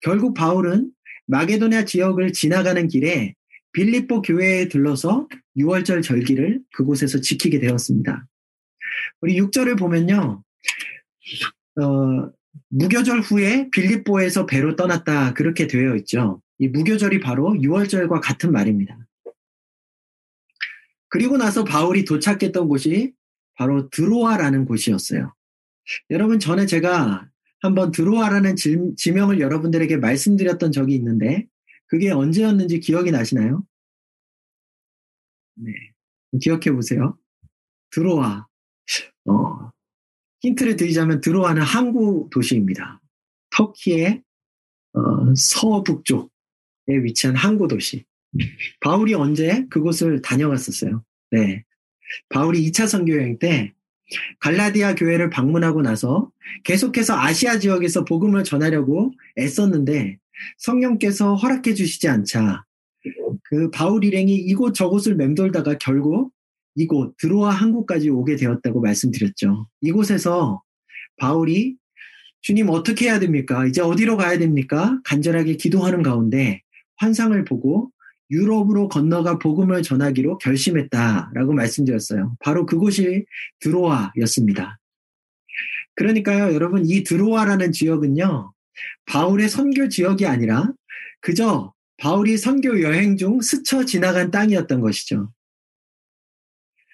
결국 0.00 0.32
바울은 0.32 0.90
마게도냐 1.26 1.84
지역을 1.84 2.32
지나가는 2.32 2.88
길에 2.88 3.34
빌립보 3.76 4.22
교회에 4.22 4.68
들러서 4.68 5.28
6월절 5.58 6.02
절기를 6.02 6.62
그곳에서 6.74 7.20
지키게 7.20 7.60
되었습니다. 7.60 8.26
우리 9.20 9.38
6절을 9.38 9.78
보면요. 9.78 10.42
어, 11.78 12.32
무교절 12.70 13.20
후에 13.20 13.68
빌립보에서 13.68 14.46
배로 14.46 14.76
떠났다 14.76 15.34
그렇게 15.34 15.66
되어 15.66 15.94
있죠. 15.96 16.40
이 16.58 16.68
무교절이 16.68 17.20
바로 17.20 17.52
6월절과 17.52 18.22
같은 18.22 18.50
말입니다. 18.50 18.96
그리고 21.08 21.36
나서 21.36 21.62
바울이 21.62 22.06
도착했던 22.06 22.68
곳이 22.68 23.12
바로 23.56 23.90
드로아라는 23.90 24.64
곳이었어요. 24.64 25.34
여러분 26.08 26.38
전에 26.38 26.64
제가 26.64 27.28
한번 27.60 27.90
드로아라는 27.90 28.56
지 28.56 29.12
명을 29.12 29.38
여러분들에게 29.38 29.98
말씀드렸던 29.98 30.72
적이 30.72 30.94
있는데 30.94 31.46
그게 31.86 32.10
언제였는지 32.10 32.80
기억이 32.80 33.10
나시나요? 33.10 33.64
네. 35.54 35.72
기억해 36.40 36.72
보세요. 36.72 37.16
드로아. 37.90 38.46
어, 39.26 39.70
힌트를 40.40 40.76
드리자면 40.76 41.20
드로아는 41.20 41.62
항구 41.62 42.28
도시입니다. 42.32 43.00
터키의 43.50 44.22
어, 44.92 45.34
서북쪽에 45.34 46.28
위치한 47.02 47.36
항구 47.36 47.68
도시. 47.68 48.04
바울이 48.80 49.14
언제 49.14 49.66
그곳을 49.70 50.20
다녀갔었어요. 50.22 51.02
네. 51.30 51.64
바울이 52.28 52.70
2차 52.70 52.86
선교 52.86 53.16
여행 53.16 53.38
때 53.38 53.72
갈라디아 54.40 54.94
교회를 54.94 55.30
방문하고 55.30 55.82
나서 55.82 56.30
계속해서 56.64 57.18
아시아 57.18 57.58
지역에서 57.58 58.04
복음을 58.04 58.44
전하려고 58.44 59.12
애썼는데 59.36 60.18
성령께서 60.58 61.34
허락해 61.34 61.74
주시지 61.74 62.08
않자 62.08 62.64
그 63.44 63.70
바울 63.70 64.04
일행이 64.04 64.34
이곳 64.34 64.74
저곳을 64.74 65.16
맴돌다가 65.16 65.78
결국 65.78 66.32
이곳 66.74 67.16
드로아 67.16 67.50
항구까지 67.50 68.10
오게 68.10 68.36
되었다고 68.36 68.80
말씀드렸죠. 68.80 69.68
이곳에서 69.80 70.62
바울이 71.16 71.76
주님 72.42 72.68
어떻게 72.68 73.06
해야 73.06 73.18
됩니까? 73.18 73.66
이제 73.66 73.80
어디로 73.80 74.16
가야 74.16 74.38
됩니까? 74.38 75.00
간절하게 75.04 75.56
기도하는 75.56 76.02
가운데 76.02 76.62
환상을 76.96 77.44
보고 77.44 77.90
유럽으로 78.30 78.88
건너가 78.88 79.38
복음을 79.38 79.82
전하기로 79.82 80.38
결심했다라고 80.38 81.52
말씀드렸어요. 81.52 82.36
바로 82.40 82.66
그곳이 82.66 83.24
드로아였습니다. 83.60 84.78
그러니까요, 85.94 86.52
여러분, 86.52 86.84
이 86.84 87.02
드로아라는 87.02 87.72
지역은요, 87.72 88.52
바울의 89.06 89.48
선교 89.48 89.88
지역이 89.88 90.26
아니라 90.26 90.72
그저 91.20 91.72
바울이 91.98 92.36
선교 92.36 92.82
여행 92.82 93.16
중 93.16 93.40
스쳐 93.40 93.84
지나간 93.84 94.30
땅이었던 94.30 94.80
것이죠. 94.80 95.32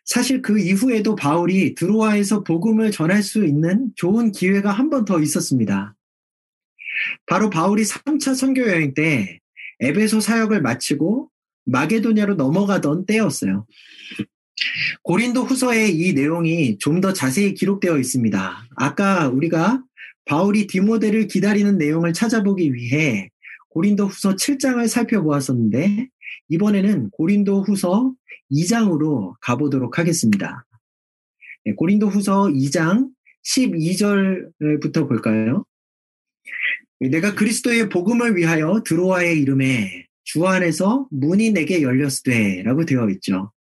사실 0.05 0.43
그 0.43 0.59
이후에도 0.59 1.15
바울이 1.15 1.75
드로아에서 1.75 2.43
복음을 2.45 2.91
전할 2.91 3.23
수 3.23 3.45
있는 3.45 3.91
좋은 3.97 4.33
기회가 4.33 4.73
한 4.73 4.91
번 4.91 5.05
더 5.05 5.21
있었습니다. 5.21 5.95
바로 7.27 7.51
바울이 7.51 7.83
3차 7.85 8.35
선교 8.35 8.63
여행 8.69 8.95
때 8.95 9.41
에베소 9.81 10.21
사역을 10.21 10.61
마치고 10.63 11.31
마게도냐로 11.65 12.35
넘어가던 12.35 13.07
때였어요. 13.07 13.67
고린도 15.03 15.45
후서에 15.45 15.89
이 15.89 16.13
내용이 16.13 16.79
좀 16.79 17.01
더 17.01 17.13
자세히 17.13 17.55
기록되어 17.55 17.99
있습니다. 17.99 18.69
아까 18.77 19.29
우리가 19.29 19.83
바울이 20.25 20.67
디모데를 20.67 21.27
기다리는 21.27 21.79
내용을 21.79 22.13
찾아보기 22.13 22.75
위해 22.75 23.31
고린도 23.71 24.07
후서 24.07 24.37
7장을 24.37 24.87
살펴보았었는데 24.87 26.09
이번에는 26.49 27.11
고린도 27.11 27.63
후서 27.63 28.13
2장으로 28.51 29.35
가보도록 29.41 29.99
하겠습니다. 29.99 30.67
네, 31.65 31.73
고린도 31.75 32.09
후서 32.09 32.45
2장 32.45 33.09
12절부터 33.45 35.09
볼까요? 35.09 35.65
내가 37.01 37.35
그리스도의 37.35 37.89
복음을 37.89 38.37
위하여 38.37 38.83
드로아의 38.85 39.41
이름에 39.41 40.07
주 40.25 40.47
안에서 40.47 41.09
문이 41.11 41.51
내게 41.51 41.83
열렸으되 41.83 42.63
라고 42.63 42.85
되어 42.85 43.09
있죠. 43.11 43.53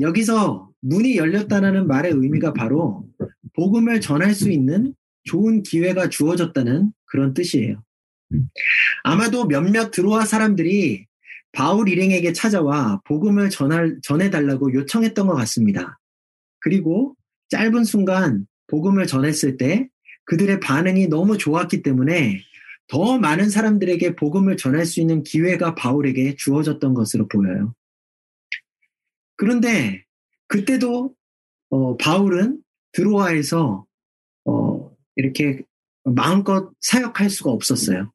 여기서 0.00 0.70
문이 0.80 1.16
열렸다는 1.16 1.86
말의 1.86 2.12
의미가 2.12 2.54
바로 2.54 3.06
복음을 3.54 4.00
전할 4.00 4.34
수 4.34 4.50
있는 4.50 4.94
좋은 5.24 5.62
기회가 5.62 6.08
주어졌다는 6.08 6.92
그런 7.06 7.34
뜻이에요. 7.34 7.82
아마도 9.04 9.46
몇몇 9.46 9.90
드로아 9.90 10.24
사람들이 10.24 11.06
바울 11.52 11.88
일행에게 11.88 12.32
찾아와 12.32 13.00
복음을 13.04 13.50
전할, 13.50 13.98
전해달라고 14.02 14.72
요청했던 14.72 15.26
것 15.26 15.34
같습니다. 15.34 15.98
그리고 16.60 17.14
짧은 17.50 17.84
순간 17.84 18.46
복음을 18.68 19.06
전했을 19.06 19.58
때 19.58 19.88
그들의 20.24 20.60
반응이 20.60 21.08
너무 21.08 21.36
좋았기 21.36 21.82
때문에 21.82 22.40
더 22.88 23.18
많은 23.18 23.50
사람들에게 23.50 24.16
복음을 24.16 24.56
전할 24.56 24.86
수 24.86 25.00
있는 25.00 25.22
기회가 25.22 25.74
바울에게 25.74 26.36
주어졌던 26.36 26.94
것으로 26.94 27.28
보여요. 27.28 27.74
그런데 29.36 30.04
그때도 30.46 31.14
어, 31.70 31.96
바울은 31.96 32.62
드로아에서 32.92 33.86
어, 34.44 34.81
이렇게 35.16 35.62
마음껏 36.04 36.70
사역할 36.80 37.30
수가 37.30 37.50
없었어요. 37.50 38.12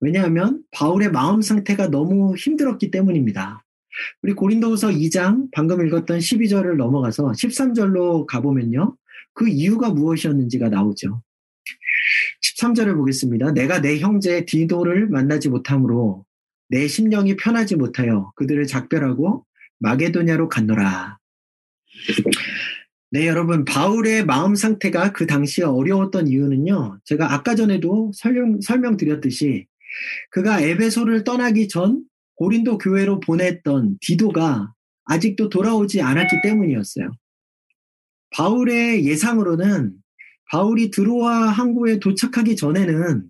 왜냐하면 0.00 0.62
바울의 0.72 1.12
마음 1.12 1.42
상태가 1.42 1.88
너무 1.88 2.36
힘들었기 2.36 2.90
때문입니다. 2.90 3.64
우리 4.22 4.32
고린도후서 4.32 4.88
2장 4.88 5.48
방금 5.52 5.86
읽었던 5.86 6.18
12절을 6.18 6.76
넘어가서 6.76 7.32
13절로 7.32 8.26
가보면요. 8.26 8.96
그 9.34 9.48
이유가 9.48 9.90
무엇이었는지가 9.90 10.68
나오죠. 10.68 11.22
13절을 12.42 12.96
보겠습니다. 12.96 13.52
내가 13.52 13.80
내 13.80 13.98
형제 13.98 14.44
디도를 14.44 15.08
만나지 15.08 15.48
못함으로 15.48 16.24
내 16.68 16.88
심령이 16.88 17.36
편하지 17.36 17.76
못하여 17.76 18.32
그들을 18.34 18.66
작별하고 18.66 19.44
마게도냐로 19.78 20.48
갔노라. 20.48 21.18
네, 23.14 23.26
여러분, 23.26 23.66
바울의 23.66 24.24
마음 24.24 24.54
상태가 24.54 25.12
그 25.12 25.26
당시에 25.26 25.66
어려웠던 25.66 26.28
이유는요, 26.28 26.98
제가 27.04 27.34
아까 27.34 27.54
전에도 27.54 28.10
설명, 28.14 28.58
설명드렸듯이, 28.62 29.66
그가 30.30 30.62
에베소를 30.62 31.22
떠나기 31.22 31.68
전 31.68 32.04
고린도 32.36 32.78
교회로 32.78 33.20
보냈던 33.20 33.98
디도가 34.00 34.72
아직도 35.04 35.50
돌아오지 35.50 36.00
않았기 36.00 36.36
때문이었어요. 36.42 37.12
바울의 38.30 39.04
예상으로는 39.04 39.92
바울이 40.50 40.90
드로아 40.90 41.48
항구에 41.48 41.98
도착하기 41.98 42.56
전에는 42.56 43.24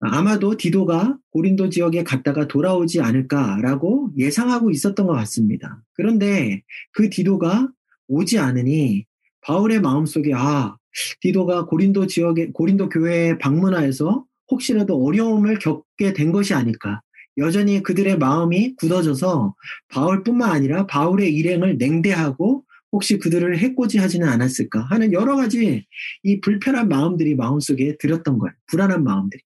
아마도 0.00 0.56
디도가 0.56 1.18
고린도 1.32 1.68
지역에 1.68 2.04
갔다가 2.04 2.48
돌아오지 2.48 3.02
않을까라고 3.02 4.12
예상하고 4.16 4.70
있었던 4.70 5.06
것 5.06 5.12
같습니다. 5.12 5.82
그런데 5.92 6.62
그 6.92 7.10
디도가 7.10 7.68
오지 8.08 8.38
않으니 8.38 9.04
바울의 9.42 9.80
마음속에 9.80 10.32
아 10.34 10.76
디도가 11.20 11.66
고린도 11.66 12.06
지역에 12.06 12.50
고린도 12.52 12.88
교회에 12.88 13.38
방문하여서 13.38 14.24
혹시라도 14.50 15.04
어려움을 15.04 15.58
겪게 15.58 16.12
된 16.12 16.32
것이 16.32 16.54
아닐까. 16.54 17.02
여전히 17.36 17.82
그들의 17.82 18.18
마음이 18.18 18.74
굳어져서 18.76 19.54
바울뿐만 19.88 20.50
아니라 20.50 20.86
바울의 20.86 21.32
일행을 21.34 21.78
냉대하고 21.78 22.64
혹시 22.90 23.18
그들을 23.18 23.58
해코지하지는 23.58 24.26
않았을까 24.26 24.80
하는 24.80 25.12
여러 25.12 25.36
가지 25.36 25.86
이 26.22 26.40
불편한 26.40 26.88
마음들이 26.88 27.34
마음속에 27.36 27.96
들었던 27.98 28.38
거예요. 28.38 28.54
불안한 28.66 29.04
마음들이. 29.04 29.42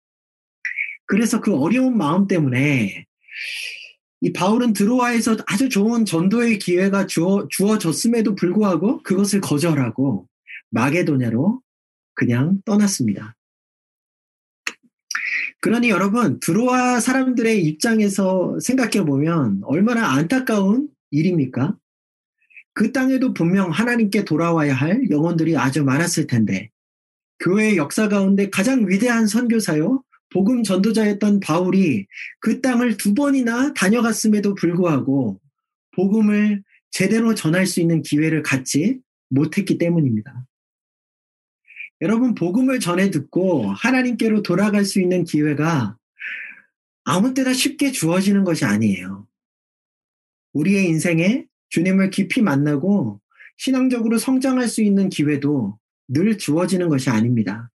그래서 1.05 1.39
그 1.39 1.55
어려운 1.55 1.97
마음 1.97 2.27
때문에 2.27 3.05
이 4.21 4.33
바울은 4.33 4.73
드로아에서 4.73 5.37
아주 5.45 5.69
좋은 5.69 6.05
전도의 6.05 6.59
기회가 6.59 7.05
주어, 7.05 7.47
주어졌음에도 7.49 8.35
불구하고 8.35 9.03
그것을 9.03 9.41
거절하고 9.41 10.27
마게도냐로 10.69 11.61
그냥 12.15 12.61
떠났습니다. 12.65 13.35
그러니 15.59 15.89
여러분, 15.89 16.39
드로아 16.39 16.99
사람들의 16.99 17.63
입장에서 17.63 18.59
생각해 18.59 19.05
보면 19.05 19.61
얼마나 19.63 20.11
안타까운 20.11 20.89
일입니까? 21.11 21.75
그 22.73 22.91
땅에도 22.91 23.33
분명 23.33 23.71
하나님께 23.71 24.23
돌아와야 24.23 24.73
할 24.73 25.09
영혼들이 25.09 25.57
아주 25.57 25.83
많았을 25.83 26.27
텐데, 26.27 26.69
교회의 27.39 27.77
역사 27.77 28.07
가운데 28.07 28.49
가장 28.49 28.87
위대한 28.87 29.25
선교사요, 29.27 30.03
복음 30.29 30.63
전도자였던 30.63 31.39
바울이 31.39 32.07
그 32.39 32.61
땅을 32.61 32.97
두 32.97 33.13
번이나 33.13 33.73
다녀갔음에도 33.73 34.55
불구하고 34.55 35.39
복음을 35.95 36.63
제대로 36.91 37.35
전할 37.35 37.65
수 37.65 37.79
있는 37.81 38.01
기회를 38.01 38.43
갖지 38.43 38.99
못했기 39.29 39.77
때문입니다. 39.77 40.45
여러분, 42.01 42.35
복음을 42.35 42.79
전해 42.79 43.09
듣고 43.09 43.71
하나님께로 43.71 44.43
돌아갈 44.43 44.85
수 44.85 45.01
있는 45.01 45.23
기회가 45.23 45.97
아무 47.03 47.33
때나 47.33 47.53
쉽게 47.53 47.91
주어지는 47.91 48.43
것이 48.43 48.65
아니에요. 48.65 49.27
우리의 50.53 50.87
인생에 50.87 51.45
주님을 51.69 52.09
깊이 52.09 52.41
만나고 52.41 53.19
신앙적으로 53.57 54.17
성장할 54.17 54.67
수 54.67 54.81
있는 54.83 55.09
기회도 55.09 55.79
늘 56.07 56.37
주어지는 56.37 56.89
것이 56.89 57.09
아닙니다. 57.09 57.71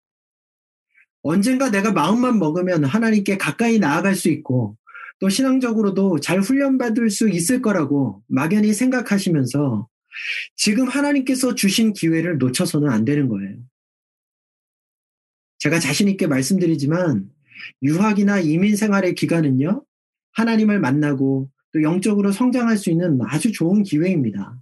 언젠가 1.22 1.70
내가 1.70 1.92
마음만 1.92 2.40
먹으면 2.40 2.86
하나님께 2.86 3.38
가까이 3.38 3.80
나아갈 3.80 4.16
수 4.16 4.30
있고 4.30 4.78
또 5.20 5.28
신앙적으로도 5.30 6.20
잘 6.22 6.40
훈련받을 6.40 7.10
수 7.10 7.30
있을 7.30 7.62
거라고 7.62 8.24
막연히 8.28 8.74
생각하시면서 8.74 9.88
지금 10.56 10.88
하나님께서 10.88 11.56
주신 11.56 11.94
기회를 11.94 12.38
놓쳐서는 12.38 12.90
안 12.90 13.06
되는 13.06 13.28
거예요. 13.28 13.58
제가 15.60 15.80
자신있게 15.80 16.28
말씀드리지만 16.28 17.30
유학이나 17.84 18.40
이민 18.40 18.78
생활의 18.78 19.16
기간은요, 19.16 19.84
하나님을 20.32 20.80
만나고 20.80 21.50
또 21.74 21.82
영적으로 21.84 22.32
성장할 22.32 22.78
수 22.78 22.90
있는 22.90 23.20
아주 23.24 23.52
좋은 23.52 23.84
기회입니다. 23.84 24.58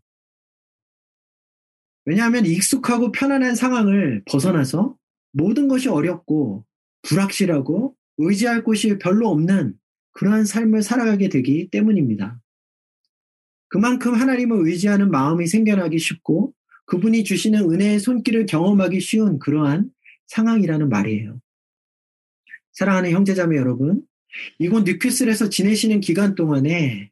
왜냐하면 2.06 2.46
익숙하고 2.46 3.12
편안한 3.12 3.56
상황을 3.56 4.24
벗어나서 4.26 4.96
모든 5.38 5.67
것이 5.67 5.88
어렵고 5.88 6.65
불확실하고 7.04 7.95
의지할 8.17 8.63
곳이 8.63 8.97
별로 8.97 9.30
없는 9.30 9.76
그러한 10.13 10.45
삶을 10.45 10.82
살아가게 10.82 11.30
되기 11.30 11.69
때문입니다. 11.69 12.41
그만큼 13.69 14.15
하나님을 14.15 14.67
의지하는 14.67 15.12
마음이 15.12 15.45
생겨나기 15.45 16.00
쉽고 16.00 16.54
그분이 16.86 17.23
주시는 17.23 17.71
은혜의 17.71 18.00
손길을 18.00 18.47
경험하기 18.47 19.00
쉬운 19.00 19.38
그러한 19.38 19.91
상황이라는 20.26 20.89
말이에요. 20.89 21.39
사랑하는 22.71 23.12
형제자매 23.12 23.58
여러분, 23.58 24.02
이곳 24.58 24.84
뉴큐슬에서 24.84 25.50
지내시는 25.50 26.00
기간 26.00 26.34
동안에 26.34 27.12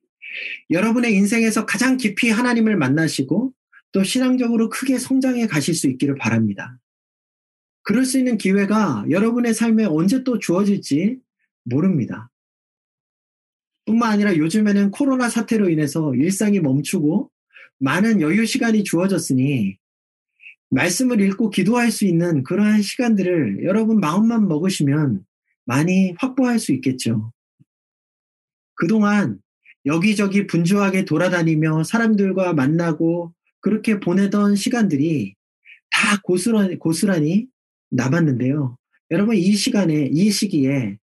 여러분의 0.72 1.14
인생에서 1.14 1.66
가장 1.66 1.98
깊이 1.98 2.30
하나님을 2.30 2.76
만나시고 2.76 3.54
또 3.92 4.04
신앙적으로 4.04 4.70
크게 4.70 4.98
성장해 4.98 5.48
가실 5.48 5.76
수 5.76 5.88
있기를 5.88 6.16
바랍니다. 6.16 6.80
그럴 7.86 8.04
수 8.04 8.18
있는 8.18 8.38
기회가 8.38 9.06
여러분의 9.12 9.54
삶에 9.54 9.86
언제 9.86 10.24
또 10.24 10.40
주어질지 10.40 11.20
모릅니다. 11.66 12.32
뿐만 13.86 14.12
아니라 14.12 14.36
요즘에는 14.36 14.90
코로나 14.90 15.30
사태로 15.30 15.70
인해서 15.70 16.14
일상이 16.16 16.60
멈추고 16.60 17.30
많은 17.78 18.22
여유 18.22 18.48
시간이 18.48 18.84
주어졌으니 18.84 19.78
말씀을 20.72 21.22
읽고 21.22 21.52
기도할 21.52 21.92
수 21.92 22.06
있는 22.06 22.42
그러한 22.42 22.82
시간들을 22.82 23.64
여러분 23.64 24.00
마음만 24.00 24.48
먹으시면 24.48 25.24
많이 25.66 26.16
확보할 26.18 26.58
수 26.58 26.74
있겠죠. 26.74 27.32
그동안 28.74 29.40
여기저기 29.86 30.48
분주하게 30.48 31.06
돌아다니며 31.06 31.84
사람들과 31.84 32.54
만나고 32.54 33.32
그렇게 33.60 34.00
보내던 34.00 34.56
시간들이 34.56 35.36
다 35.92 36.20
고스란히, 36.24 36.80
고스란히 36.80 37.48
남았는데요. 37.96 38.78
여러분 39.12 39.36
이 39.36 39.54
시간에 39.54 40.10
이 40.12 40.32
시기에 40.32 40.98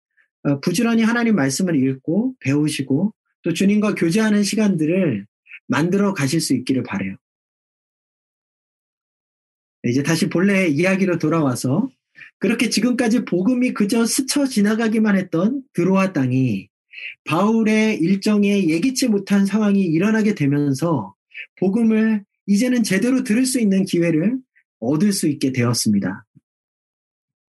어, 0.43 0.59
부지런히 0.59 1.03
하나님 1.03 1.35
말씀을 1.35 1.75
읽고 1.75 2.35
배우시고 2.39 3.13
또 3.43 3.53
주님과 3.53 3.95
교제하는 3.95 4.43
시간들을 4.43 5.25
만들어 5.67 6.13
가실 6.13 6.41
수 6.41 6.53
있기를 6.55 6.83
바래요. 6.83 7.15
이제 9.83 10.03
다시 10.03 10.29
본래의 10.29 10.73
이야기로 10.73 11.17
돌아와서 11.17 11.89
그렇게 12.37 12.69
지금까지 12.69 13.25
복음이 13.25 13.73
그저 13.73 14.05
스쳐 14.05 14.45
지나가기만 14.45 15.17
했던 15.17 15.63
드로아 15.73 16.13
땅이 16.13 16.69
바울의 17.25 17.99
일정에 17.99 18.67
예기치 18.67 19.07
못한 19.07 19.45
상황이 19.45 19.81
일어나게 19.81 20.35
되면서 20.35 21.15
복음을 21.59 22.23
이제는 22.47 22.83
제대로 22.83 23.23
들을 23.23 23.45
수 23.45 23.59
있는 23.59 23.85
기회를 23.85 24.37
얻을 24.79 25.13
수 25.13 25.27
있게 25.27 25.51
되었습니다. 25.51 26.25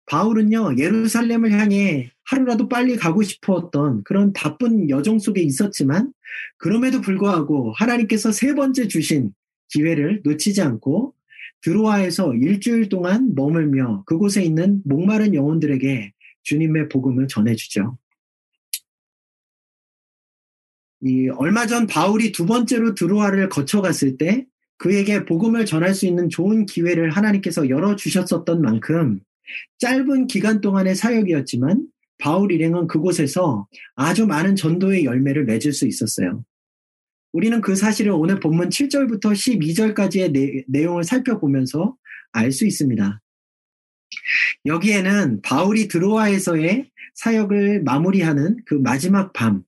바울은요, 0.06 0.76
예루살렘을 0.78 1.52
향해 1.52 2.10
하루라도 2.24 2.68
빨리 2.68 2.96
가고 2.96 3.22
싶었던 3.22 4.04
그런 4.04 4.32
바쁜 4.32 4.88
여정 4.88 5.18
속에 5.18 5.42
있었지만, 5.42 6.12
그럼에도 6.56 7.00
불구하고 7.00 7.72
하나님께서 7.72 8.32
세 8.32 8.54
번째 8.54 8.88
주신 8.88 9.32
기회를 9.68 10.22
놓치지 10.24 10.62
않고 10.62 11.14
드로아에서 11.62 12.34
일주일 12.34 12.88
동안 12.88 13.34
머물며 13.34 14.04
그곳에 14.06 14.42
있는 14.42 14.82
목마른 14.84 15.34
영혼들에게 15.34 16.12
주님의 16.42 16.88
복음을 16.88 17.26
전해주죠. 17.26 17.98
이 21.02 21.28
얼마 21.30 21.66
전 21.66 21.86
바울이 21.86 22.32
두 22.32 22.46
번째로 22.46 22.94
드로아를 22.94 23.48
거쳐갔을 23.48 24.16
때 24.16 24.46
그에게 24.78 25.24
복음을 25.24 25.66
전할 25.66 25.94
수 25.94 26.06
있는 26.06 26.28
좋은 26.28 26.66
기회를 26.66 27.10
하나님께서 27.10 27.68
열어주셨었던 27.68 28.62
만큼 28.62 29.20
짧은 29.78 30.26
기간 30.26 30.60
동안의 30.60 30.94
사역이었지만 30.94 31.86
바울 32.18 32.52
일행은 32.52 32.86
그곳에서 32.86 33.68
아주 33.94 34.26
많은 34.26 34.56
전도의 34.56 35.04
열매를 35.04 35.44
맺을 35.44 35.72
수 35.72 35.86
있었어요. 35.86 36.44
우리는 37.32 37.60
그 37.60 37.76
사실을 37.76 38.12
오늘 38.12 38.40
본문 38.40 38.70
7절부터 38.70 39.32
12절까지의 39.32 40.32
내, 40.32 40.64
내용을 40.68 41.04
살펴보면서 41.04 41.96
알 42.32 42.52
수 42.52 42.66
있습니다. 42.66 43.20
여기에는 44.64 45.42
바울이 45.42 45.88
드로아에서의 45.88 46.90
사역을 47.14 47.82
마무리하는 47.82 48.58
그 48.66 48.74
마지막 48.74 49.32
밤, 49.32 49.64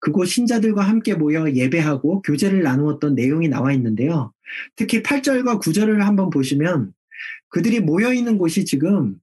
그곳 0.00 0.26
신자들과 0.26 0.82
함께 0.82 1.14
모여 1.14 1.50
예배하고 1.50 2.22
교제를 2.22 2.62
나누었던 2.62 3.14
내용이 3.14 3.48
나와 3.48 3.72
있는데요. 3.72 4.32
특히 4.76 5.02
8절과 5.02 5.60
9절을 5.60 5.98
한번 5.98 6.30
보시면 6.30 6.92
그들이 7.48 7.80
모여 7.80 8.12
있는 8.12 8.38
곳이 8.38 8.64
지금 8.64 9.16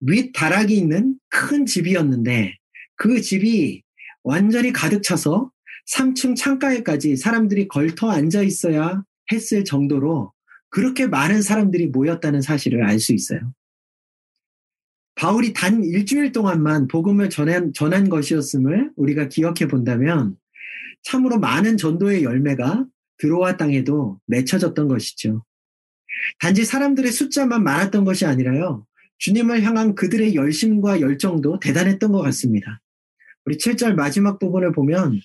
윗 0.00 0.32
다락이 0.32 0.76
있는 0.76 1.16
큰 1.28 1.66
집이었는데 1.66 2.56
그 2.96 3.20
집이 3.20 3.82
완전히 4.22 4.72
가득 4.72 5.02
차서 5.02 5.50
3층 5.92 6.36
창가에까지 6.36 7.16
사람들이 7.16 7.68
걸터 7.68 8.10
앉아 8.10 8.42
있어야 8.42 9.02
했을 9.32 9.64
정도로 9.64 10.32
그렇게 10.70 11.06
많은 11.06 11.42
사람들이 11.42 11.86
모였다는 11.88 12.40
사실을 12.42 12.84
알 12.84 12.98
수 12.98 13.12
있어요. 13.12 13.52
바울이 15.16 15.52
단 15.52 15.84
일주일 15.84 16.32
동안만 16.32 16.88
복음을 16.88 17.30
전한, 17.30 17.72
전한 17.72 18.08
것이었음을 18.08 18.90
우리가 18.96 19.28
기억해 19.28 19.68
본다면 19.68 20.36
참으로 21.02 21.38
많은 21.38 21.76
전도의 21.76 22.24
열매가 22.24 22.86
드로아 23.18 23.56
땅에도 23.56 24.18
맺혀졌던 24.26 24.88
것이죠. 24.88 25.44
단지 26.38 26.64
사람들의 26.64 27.10
숫자만 27.10 27.62
많았던 27.62 28.04
것이 28.04 28.26
아니라요. 28.26 28.86
주님을 29.18 29.62
향한 29.62 29.94
그들의 29.94 30.34
열심과 30.34 31.00
열정도 31.00 31.58
대단했던 31.60 32.12
것 32.12 32.20
같습니다. 32.22 32.80
우리 33.44 33.56
7절 33.56 33.94
마지막 33.94 34.38
부분을 34.38 34.72
보면 34.72 35.20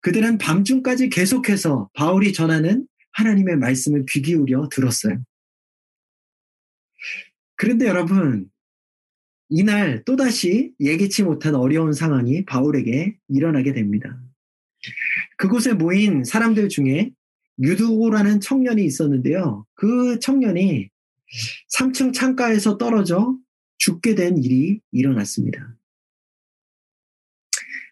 그들은 0.00 0.38
밤중까지 0.38 1.08
계속해서 1.08 1.90
바울이 1.94 2.32
전하는 2.32 2.86
하나님의 3.12 3.56
말씀을 3.56 4.04
귀 4.10 4.22
기울여 4.22 4.68
들었어요. 4.70 5.22
그런데 7.56 7.86
여러분, 7.86 8.50
이날 9.48 10.04
또다시 10.04 10.72
예기치 10.80 11.22
못한 11.22 11.54
어려운 11.54 11.92
상황이 11.92 12.44
바울에게 12.44 13.16
일어나게 13.28 13.72
됩니다. 13.72 14.20
그곳에 15.36 15.72
모인 15.72 16.24
사람들 16.24 16.68
중에 16.68 17.12
유두고라는 17.62 18.40
청년이 18.40 18.84
있었는데요. 18.84 19.66
그 19.74 20.18
청년이 20.18 20.90
3층 21.76 22.12
창가에서 22.12 22.78
떨어져 22.78 23.36
죽게 23.78 24.14
된 24.14 24.38
일이 24.38 24.80
일어났습니다. 24.92 25.76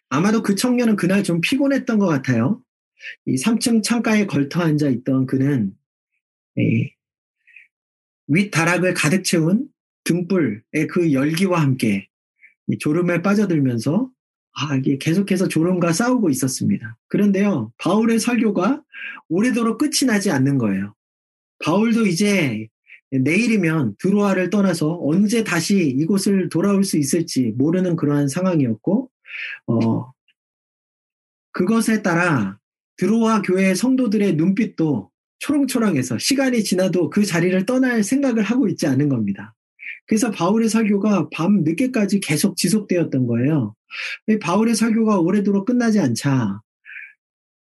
아마도 0.09 0.43
그 0.43 0.55
청년은 0.55 0.95
그날 0.95 1.23
좀 1.23 1.41
피곤했던 1.41 1.97
것 1.99 2.07
같아요. 2.07 2.63
이 3.25 3.35
3층 3.35 3.83
창가에 3.83 4.27
걸터 4.27 4.61
앉아 4.61 4.89
있던 4.89 5.25
그는 5.25 5.75
윗 8.27 8.51
다락을 8.51 8.93
가득 8.93 9.23
채운 9.23 9.67
등불의 10.03 10.87
그 10.89 11.11
열기와 11.13 11.61
함께 11.61 12.07
졸음에 12.79 13.21
빠져들면서 13.21 14.09
아, 14.55 14.75
이게 14.75 14.97
계속해서 14.97 15.47
졸음과 15.47 15.93
싸우고 15.93 16.29
있었습니다. 16.29 16.97
그런데요, 17.07 17.71
바울의 17.77 18.19
설교가 18.19 18.83
오래도록 19.29 19.79
끝이 19.79 20.07
나지 20.07 20.29
않는 20.31 20.57
거예요. 20.57 20.93
바울도 21.63 22.05
이제 22.05 22.67
내일이면 23.11 23.95
드로아를 23.99 24.49
떠나서 24.49 24.99
언제 25.01 25.43
다시 25.43 25.87
이곳을 25.87 26.49
돌아올 26.49 26.83
수 26.83 26.97
있을지 26.97 27.53
모르는 27.55 27.95
그러한 27.95 28.27
상황이었고, 28.27 29.09
어, 29.67 30.11
그것에 31.51 32.01
따라 32.01 32.59
드로아 32.97 33.41
교회 33.41 33.73
성도들의 33.73 34.35
눈빛도 34.35 35.11
초롱초롱해서 35.39 36.17
시간이 36.19 36.63
지나도 36.63 37.09
그 37.09 37.25
자리를 37.25 37.65
떠날 37.65 38.03
생각을 38.03 38.43
하고 38.43 38.67
있지 38.67 38.87
않은 38.87 39.09
겁니다. 39.09 39.55
그래서 40.05 40.31
바울의 40.31 40.69
설교가 40.69 41.29
밤 41.29 41.63
늦게까지 41.63 42.19
계속 42.19 42.57
지속되었던 42.57 43.27
거예요. 43.27 43.75
바울의 44.41 44.75
설교가 44.75 45.19
오래도록 45.19 45.65
끝나지 45.65 45.99
않자 45.99 46.61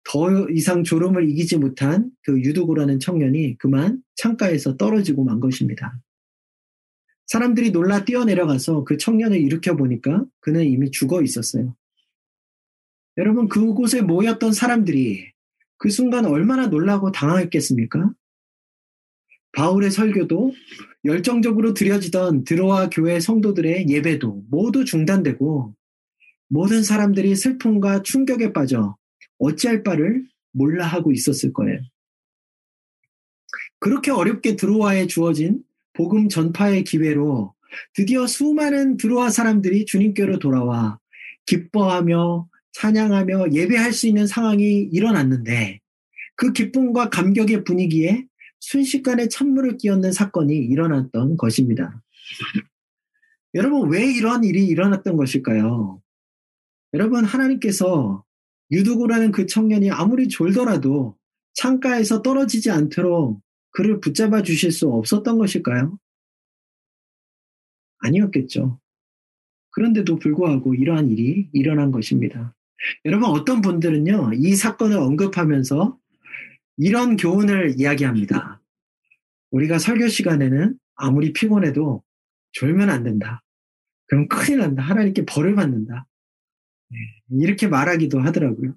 더 0.03 0.49
이상 0.49 0.83
졸음을 0.83 1.29
이기지 1.29 1.57
못한 1.57 2.09
그 2.23 2.39
유두고라는 2.39 2.99
청년이 2.99 3.57
그만 3.57 4.01
창가에서 4.15 4.77
떨어지고 4.77 5.23
만 5.23 5.39
것입니다. 5.39 5.99
사람들이 7.27 7.71
놀라 7.71 8.03
뛰어내려가서 8.03 8.83
그 8.83 8.97
청년을 8.97 9.39
일으켜 9.39 9.77
보니까 9.77 10.25
그는 10.39 10.65
이미 10.65 10.91
죽어 10.91 11.21
있었어요. 11.21 11.75
여러분, 13.17 13.47
그곳에 13.47 14.01
모였던 14.01 14.53
사람들이 14.53 15.31
그 15.77 15.89
순간 15.89 16.25
얼마나 16.25 16.67
놀라고 16.67 17.11
당황했겠습니까? 17.11 18.11
바울의 19.53 19.91
설교도 19.91 20.53
열정적으로 21.03 21.73
드려지던 21.73 22.43
드로아 22.43 22.89
교회 22.89 23.19
성도들의 23.19 23.89
예배도 23.89 24.45
모두 24.49 24.85
중단되고 24.85 25.75
모든 26.47 26.83
사람들이 26.83 27.35
슬픔과 27.35 28.03
충격에 28.03 28.53
빠져 28.53 28.95
어찌할 29.39 29.83
바를 29.83 30.25
몰라 30.51 30.85
하고 30.85 31.11
있었을 31.11 31.53
거예요. 31.53 31.79
그렇게 33.79 34.11
어렵게 34.11 34.55
드로아에 34.55 35.07
주어진 35.07 35.63
복음 35.93 36.29
전파의 36.29 36.83
기회로 36.83 37.53
드디어 37.93 38.27
수많은 38.27 38.97
드로아 38.97 39.29
사람들이 39.29 39.85
주님께로 39.85 40.39
돌아와 40.39 40.99
기뻐하며 41.45 42.47
찬양하며 42.73 43.53
예배할 43.53 43.91
수 43.91 44.07
있는 44.07 44.27
상황이 44.27 44.89
일어났는데 44.91 45.79
그 46.35 46.53
기쁨과 46.53 47.09
감격의 47.09 47.63
분위기에 47.63 48.25
순식간에 48.61 49.27
찬물을 49.27 49.77
끼얹는 49.77 50.11
사건이 50.13 50.55
일어났던 50.55 51.35
것입니다. 51.37 52.01
여러분, 53.55 53.91
왜 53.91 54.05
이런 54.05 54.43
일이 54.43 54.65
일어났던 54.67 55.17
것일까요? 55.17 56.01
여러분, 56.93 57.25
하나님께서 57.25 58.23
유두고라는 58.71 59.31
그 59.31 59.45
청년이 59.45 59.91
아무리 59.91 60.29
졸더라도 60.29 61.17
창가에서 61.53 62.21
떨어지지 62.21 62.71
않도록 62.71 63.41
그를 63.71 63.99
붙잡아 63.99 64.43
주실 64.43 64.71
수 64.71 64.87
없었던 64.89 65.37
것일까요? 65.37 65.97
아니었겠죠. 67.99 68.79
그런데도 69.71 70.17
불구하고 70.17 70.75
이러한 70.75 71.09
일이 71.09 71.49
일어난 71.51 71.91
것입니다. 71.91 72.55
여러분, 73.05 73.29
어떤 73.29 73.61
분들은요, 73.61 74.31
이 74.35 74.55
사건을 74.55 74.97
언급하면서 74.97 75.97
이런 76.77 77.17
교훈을 77.17 77.75
이야기합니다. 77.77 78.61
우리가 79.51 79.79
설교 79.79 80.07
시간에는 80.07 80.77
아무리 80.95 81.33
피곤해도 81.33 82.03
졸면 82.53 82.89
안 82.89 83.03
된다. 83.03 83.43
그럼 84.07 84.27
큰일 84.27 84.59
난다. 84.59 84.83
하나님께 84.83 85.25
벌을 85.25 85.55
받는다. 85.55 86.05
네, 86.89 86.97
이렇게 87.41 87.67
말하기도 87.67 88.19
하더라고요. 88.19 88.75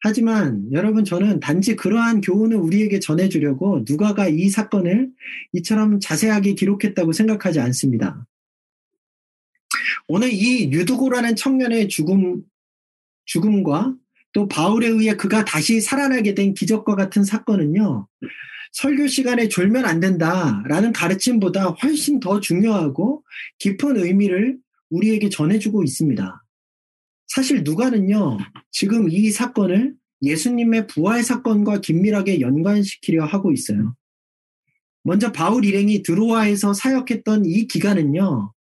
하지만 0.00 0.70
여러분 0.72 1.04
저는 1.04 1.40
단지 1.40 1.74
그러한 1.74 2.20
교훈을 2.20 2.56
우리에게 2.56 3.00
전해주려고 3.00 3.84
누가가 3.88 4.28
이 4.28 4.48
사건을 4.48 5.10
이처럼 5.52 5.98
자세하게 5.98 6.54
기록했다고 6.54 7.12
생각하지 7.12 7.60
않습니다. 7.60 8.24
오늘 10.06 10.32
이 10.32 10.72
유두고라는 10.72 11.36
청년의 11.36 11.88
죽음, 11.88 12.42
죽음과 13.24 13.94
또 14.38 14.46
바울에 14.46 14.86
의해 14.86 15.16
그가 15.16 15.44
다시 15.44 15.80
살아나게 15.80 16.36
된 16.36 16.54
기적과 16.54 16.94
같은 16.94 17.24
사건은요, 17.24 18.06
설교 18.70 19.08
시간에 19.08 19.48
졸면 19.48 19.84
안 19.84 19.98
된다라는 19.98 20.92
가르침보다 20.92 21.70
훨씬 21.70 22.20
더 22.20 22.38
중요하고 22.38 23.24
깊은 23.58 23.96
의미를 23.96 24.56
우리에게 24.90 25.28
전해주고 25.28 25.82
있습니다. 25.82 26.44
사실 27.26 27.64
누가는요, 27.64 28.38
지금 28.70 29.10
이 29.10 29.28
사건을 29.32 29.96
예수님의 30.22 30.86
부활 30.86 31.24
사건과 31.24 31.80
긴밀하게 31.80 32.40
연관시키려 32.40 33.24
하고 33.24 33.50
있어요. 33.50 33.96
먼저 35.02 35.32
바울 35.32 35.64
일행이 35.64 36.04
드로아에서 36.04 36.74
사역했던 36.74 37.44
이 37.44 37.66
기간은요, 37.66 38.52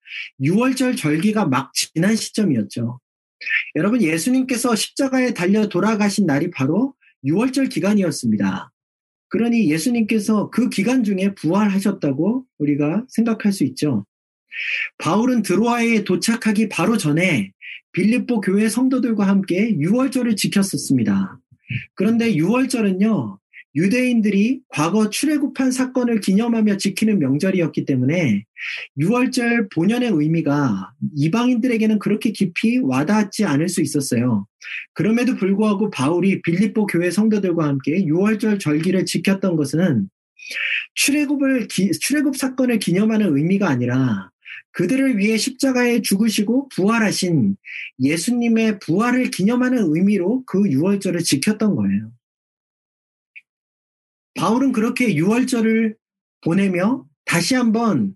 6월절 0.40 0.96
절기가 0.96 1.44
막 1.44 1.70
지난 1.74 2.16
시점이었죠. 2.16 2.98
여러분, 3.74 4.02
예수님께서 4.02 4.74
십자가에 4.74 5.34
달려 5.34 5.68
돌아가신 5.68 6.26
날이 6.26 6.50
바로 6.50 6.94
6월절 7.24 7.70
기간이었습니다. 7.70 8.72
그러니 9.28 9.70
예수님께서 9.70 10.50
그 10.50 10.68
기간 10.68 11.04
중에 11.04 11.34
부활하셨다고 11.34 12.44
우리가 12.58 13.04
생각할 13.08 13.52
수 13.52 13.64
있죠. 13.64 14.06
바울은 14.98 15.42
드로아에 15.42 16.04
도착하기 16.04 16.68
바로 16.68 16.96
전에 16.96 17.52
빌립보 17.92 18.40
교회 18.40 18.68
성도들과 18.68 19.26
함께 19.26 19.74
6월절을 19.76 20.36
지켰었습니다. 20.36 21.38
그런데 21.94 22.34
6월절은요, 22.34 23.38
유대인들이 23.76 24.62
과거 24.68 25.10
출애굽한 25.10 25.70
사건을 25.70 26.20
기념하며 26.20 26.78
지키는 26.78 27.18
명절이었기 27.18 27.84
때문에 27.84 28.44
6월절 28.98 29.70
본연의 29.72 30.10
의미가 30.12 30.92
이방인들에게는 31.14 31.98
그렇게 31.98 32.32
깊이 32.32 32.78
와닿지 32.78 33.44
않을 33.44 33.68
수 33.68 33.82
있었어요. 33.82 34.46
그럼에도 34.94 35.36
불구하고 35.36 35.90
바울이 35.90 36.40
빌립보 36.40 36.86
교회 36.86 37.10
성도들과 37.10 37.66
함께 37.66 38.04
6월절 38.06 38.58
절기를 38.60 39.04
지켰던 39.04 39.56
것은 39.56 40.08
출애굽을 40.94 41.68
출애굽 41.68 42.36
사건을 42.36 42.78
기념하는 42.78 43.36
의미가 43.36 43.68
아니라 43.68 44.30
그들을 44.72 45.18
위해 45.18 45.36
십자가에 45.36 46.02
죽으시고 46.02 46.68
부활하신 46.70 47.56
예수님의 48.00 48.78
부활을 48.78 49.30
기념하는 49.30 49.94
의미로 49.94 50.44
그 50.46 50.62
6월절을 50.62 51.24
지켰던 51.24 51.76
거예요. 51.76 52.10
바울은 54.36 54.72
그렇게 54.72 55.14
6월절을 55.14 55.96
보내며 56.42 57.04
다시 57.24 57.54
한번 57.54 58.14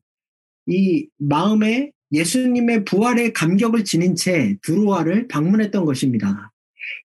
이 0.66 1.08
마음에 1.18 1.90
예수님의 2.12 2.84
부활의 2.84 3.32
감격을 3.32 3.84
지닌 3.84 4.14
채 4.14 4.56
드로아를 4.62 5.28
방문했던 5.28 5.84
것입니다. 5.84 6.52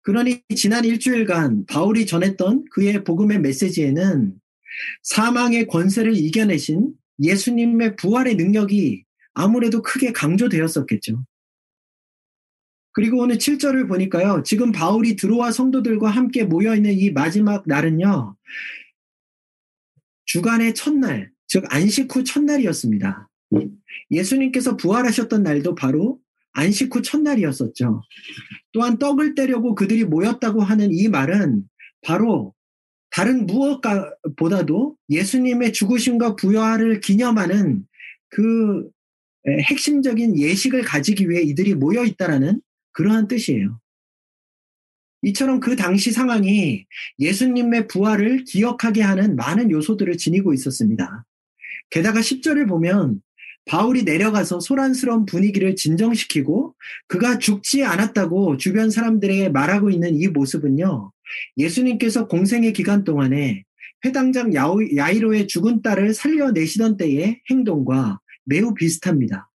그러니 0.03 0.41
지난 0.57 0.85
일주일간 0.85 1.67
바울이 1.67 2.07
전했던 2.07 2.67
그의 2.71 3.05
복음의 3.05 3.41
메시지에는 3.41 4.35
사망의 5.03 5.67
권세를 5.67 6.17
이겨내신 6.17 6.93
예수님의 7.21 7.97
부활의 7.97 8.37
능력이 8.37 9.05
아무래도 9.35 9.83
크게 9.83 10.13
강조되었었겠죠. 10.13 11.25
그리고 12.93 13.21
오늘 13.21 13.39
7절을 13.39 13.89
보니까요. 13.89 14.43
지금 14.45 14.71
바울이 14.71 15.17
들어와 15.17 15.51
성도들과 15.51 16.11
함께 16.11 16.45
모여있는 16.45 16.93
이 16.93 17.11
마지막 17.11 17.63
날은요. 17.67 18.37
주간의 20.27 20.75
첫날, 20.75 21.31
즉 21.47 21.65
안식 21.69 22.15
후 22.15 22.25
첫날이었습니다. 22.25 23.29
예수님께서 24.11 24.77
부활하셨던 24.77 25.43
날도 25.43 25.75
바로 25.75 26.19
안식 26.53 26.95
후 26.95 27.03
첫날이었었죠. 27.03 28.03
또한 28.73 28.99
떡을 28.99 29.35
떼려고 29.35 29.75
그들이 29.75 30.05
모였다고 30.05 30.63
하는 30.63 30.93
이 30.93 31.09
말은 31.09 31.65
바로 32.03 32.55
다른 33.11 33.47
무엇보다도 33.47 34.97
예수님의 35.11 35.73
죽으심과 35.73 36.37
부활을 36.37 37.01
기념하는 37.01 37.85
그 38.29 38.89
핵심적인 39.47 40.39
예식을 40.39 40.83
가지기 40.83 41.29
위해 41.29 41.43
이들이 41.43 41.75
모여 41.75 42.05
있다라는 42.05 42.63
그러한 42.93 43.29
뜻이에요. 43.29 43.79
이처럼 45.23 45.61
그 45.61 45.77
당시 45.77 46.11
상황이 46.11 46.85
예수님의 47.19 47.87
부활을 47.87 48.45
기억하게 48.45 49.03
하는 49.03 49.37
많은 49.37 49.71
요소들을 49.71 50.17
지니고 50.17 50.53
있었습니다. 50.53 51.25
게다가 51.91 52.21
10절을 52.21 52.69
보면 52.69 53.21
바울이 53.65 54.03
내려가서 54.03 54.59
소란스러운 54.59 55.25
분위기를 55.25 55.77
진정시키고 55.77 56.75
그가 57.07 57.39
죽지 57.39 57.85
않았다고 57.85 58.57
주변 58.57 58.91
사람들에게 58.91 59.51
말하고 59.51 59.91
있는 59.91 60.15
이 60.15 60.27
모습은요. 60.27 61.13
예수님께서 61.57 62.27
공생의 62.27 62.73
기간 62.73 63.05
동안에 63.05 63.63
회당장 64.05 64.53
야이로의 64.53 65.47
죽은 65.47 65.83
딸을 65.83 66.13
살려내시던 66.15 66.97
때의 66.97 67.41
행동과 67.51 68.19
매우 68.45 68.75
비슷합니다. 68.75 69.49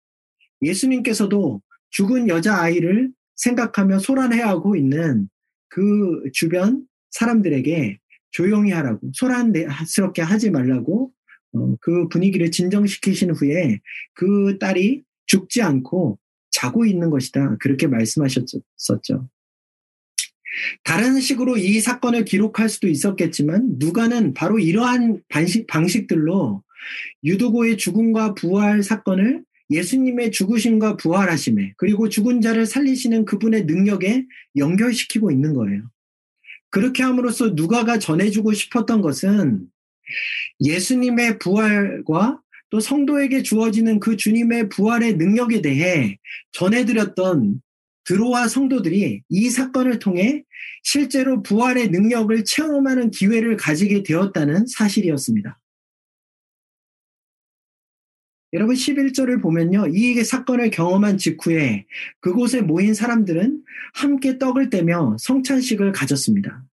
예수님께서도 0.63 1.61
죽은 1.91 2.29
여자아이를 2.29 3.11
생각하며 3.35 3.99
소란해하고 3.99 4.77
있는 4.77 5.29
그 5.77 6.23
주변 6.33 6.87
사람들에게 7.11 7.99
조용히 8.31 8.73
하라고, 8.73 9.11
소란스럽게 9.13 10.23
하지 10.23 10.49
말라고 10.49 11.13
어, 11.53 11.77
그 11.83 12.09
분위기를 12.09 12.51
진정시키신 12.51 13.33
후에 13.33 13.81
그 14.15 14.57
딸이 14.59 15.03
죽지 15.27 15.61
않고 15.61 16.19
자고 16.51 16.87
있는 16.87 17.11
것이다. 17.11 17.59
그렇게 17.59 17.89
말씀하셨었죠. 17.89 19.29
다른 20.83 21.21
식으로 21.21 21.59
이 21.59 21.79
사건을 21.81 22.25
기록할 22.25 22.71
수도 22.71 22.89
있었겠지만 22.89 23.75
누가는 23.77 24.33
바로 24.33 24.59
이러한 24.59 25.21
방식, 25.29 25.67
방식들로 25.67 26.63
유두고의 27.23 27.77
죽음과 27.77 28.33
부활 28.33 28.83
사건을 28.83 29.45
예수님의 29.71 30.31
죽으심과 30.31 30.97
부활하심에 30.97 31.75
그리고 31.77 32.09
죽은 32.09 32.41
자를 32.41 32.67
살리시는 32.67 33.25
그분의 33.25 33.65
능력에 33.65 34.25
연결시키고 34.57 35.31
있는 35.31 35.55
거예요. 35.55 35.83
그렇게 36.71 37.03
함으로써 37.03 37.51
누가가 37.51 37.99
전해주고 37.99 38.53
싶었던 38.53 39.01
것은 39.01 39.67
예수님의 40.61 41.39
부활과 41.39 42.41
또 42.71 42.81
성도에게 42.81 43.43
주어지는 43.43 44.01
그 44.01 44.17
주님의 44.17 44.69
부활의 44.69 45.15
능력에 45.17 45.63
대해 45.63 46.19
전해드렸던 46.53 47.61
드로와 48.05 48.49
성도들이 48.49 49.23
이 49.29 49.51
사건을 49.51 49.99
통해 49.99 50.45
실제로 50.83 51.43
부활의 51.43 51.89
능력을 51.89 52.45
체험하는 52.45 53.11
기회를 53.11 53.57
가지게 53.57 54.03
되었다는 54.05 54.67
사실이었습니다. 54.67 55.59
여러분 58.57 58.75
11절을 58.75 59.43
보면요. 59.43 59.89
이 59.89 60.25
사건을 60.25 60.71
경험한 60.71 61.19
직후에 61.19 61.85
그곳에 62.21 62.63
모인 62.63 62.95
사람들은 62.95 63.63
함께 63.93 64.39
떡을 64.39 64.71
떼며 64.71 65.19
성찬식을 65.21 65.93
가졌습니다. 65.93 66.65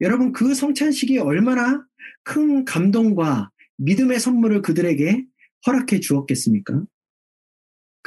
여러분 0.00 0.32
그 0.32 0.54
성찬식이 0.54 1.18
얼마나 1.18 1.86
큰 2.24 2.64
감동과 2.64 3.52
믿음의 3.76 4.18
선물을 4.18 4.62
그들에게 4.62 5.24
허락해 5.68 6.00
주었겠습니까? 6.00 6.82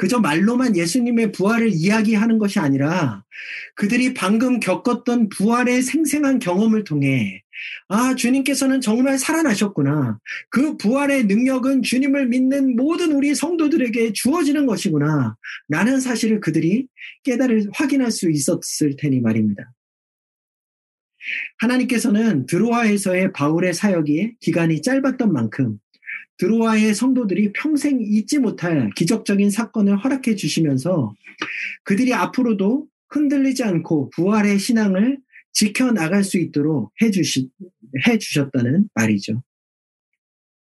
그저 0.00 0.18
말로만 0.18 0.76
예수님의 0.76 1.30
부활을 1.32 1.68
이야기하는 1.74 2.38
것이 2.38 2.58
아니라 2.58 3.22
그들이 3.74 4.14
방금 4.14 4.58
겪었던 4.58 5.28
부활의 5.28 5.82
생생한 5.82 6.38
경험을 6.38 6.84
통해 6.84 7.42
아, 7.88 8.14
주님께서는 8.14 8.80
정말 8.80 9.18
살아나셨구나. 9.18 10.18
그 10.48 10.78
부활의 10.78 11.24
능력은 11.24 11.82
주님을 11.82 12.28
믿는 12.28 12.76
모든 12.76 13.12
우리 13.12 13.34
성도들에게 13.34 14.14
주어지는 14.14 14.64
것이구나. 14.64 15.36
라는 15.68 16.00
사실을 16.00 16.40
그들이 16.40 16.86
깨달을 17.24 17.68
확인할 17.74 18.10
수 18.10 18.30
있었을 18.30 18.96
테니 18.96 19.20
말입니다. 19.20 19.70
하나님께서는 21.58 22.46
드로아에서의 22.46 23.34
바울의 23.34 23.74
사역이 23.74 24.36
기간이 24.40 24.80
짧았던 24.80 25.30
만큼 25.30 25.78
드로아의 26.40 26.94
성도들이 26.94 27.52
평생 27.52 27.98
잊지 28.00 28.38
못할 28.38 28.90
기적적인 28.96 29.50
사건을 29.50 30.02
허락해 30.02 30.36
주시면서 30.36 31.14
그들이 31.84 32.14
앞으로도 32.14 32.86
흔들리지 33.10 33.62
않고 33.62 34.10
부활의 34.16 34.58
신앙을 34.58 35.18
지켜나갈 35.52 36.24
수 36.24 36.38
있도록 36.38 36.92
해주시, 37.02 37.50
해주셨다는 38.06 38.88
말이죠. 38.94 39.42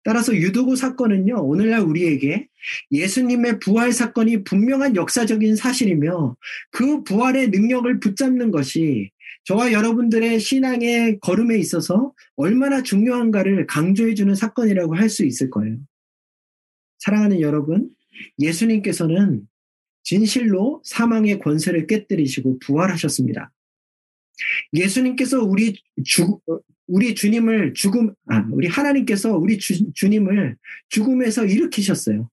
따라서 0.05 0.37
유도고 0.37 0.77
사건은요, 0.77 1.37
오늘날 1.43 1.81
우리에게 1.81 2.47
예수님의 2.93 3.59
부활 3.59 3.91
사건이 3.93 4.45
분명한 4.45 4.95
역사적인 4.97 5.57
사실이며 5.57 6.37
그 6.71 7.03
부활의 7.03 7.49
능력을 7.49 7.99
붙잡는 8.01 8.51
것이 8.51 9.11
저와 9.45 9.73
여러분들의 9.73 10.41
신앙의 10.41 11.21
걸음에 11.21 11.59
있어서 11.59 12.13
얼마나 12.37 12.83
중요한가를 12.83 13.67
강조해주는 13.67 14.35
사건이라고 14.35 14.97
할 14.97 15.09
수 15.09 15.25
있을 15.25 15.51
거예요. 15.51 15.77
사랑하는 16.99 17.41
여러분, 17.41 17.91
예수님께서는 18.39 19.47
진실로 20.03 20.81
사망의 20.85 21.41
권세를 21.41 21.87
깨뜨리시고 21.87 22.59
부활하셨습니다. 22.61 23.53
예수님께서 24.73 25.43
우리 25.43 25.79
주, 26.05 26.41
우리 26.87 27.15
주님을 27.15 27.75
죽음, 27.75 28.15
아, 28.27 28.47
우리 28.51 28.67
하나님께서 28.67 29.37
우리 29.37 29.59
주, 29.59 29.93
주님을 29.93 30.57
죽음에서 30.89 31.45
일으키셨어요. 31.45 32.29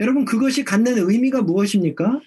여러분, 0.00 0.24
그것이 0.24 0.64
갖는 0.64 0.98
의미가 0.98 1.42
무엇입니까? 1.42 2.20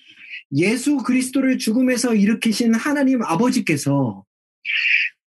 예수 0.54 0.98
그리스도를 0.98 1.58
죽음에서 1.58 2.16
일으키신 2.16 2.74
하나님 2.76 3.22
아버지께서 3.24 4.24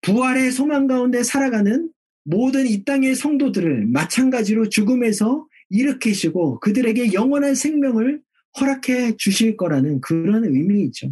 부활의 0.03 0.53
소망 0.53 0.87
가운데 0.87 1.23
살아가는 1.23 1.91
모든 2.25 2.67
이 2.67 2.85
땅의 2.85 3.15
성도들을 3.15 3.87
마찬가지로 3.87 4.69
죽음에서 4.69 5.47
일으키시고 5.71 6.61
그들에게 6.61 7.13
영원한 7.13 7.55
생명을 7.55 8.21
허락해 8.61 9.17
주실 9.17 9.57
거라는 9.57 10.01
그런 10.01 10.45
의미이죠. 10.45 11.11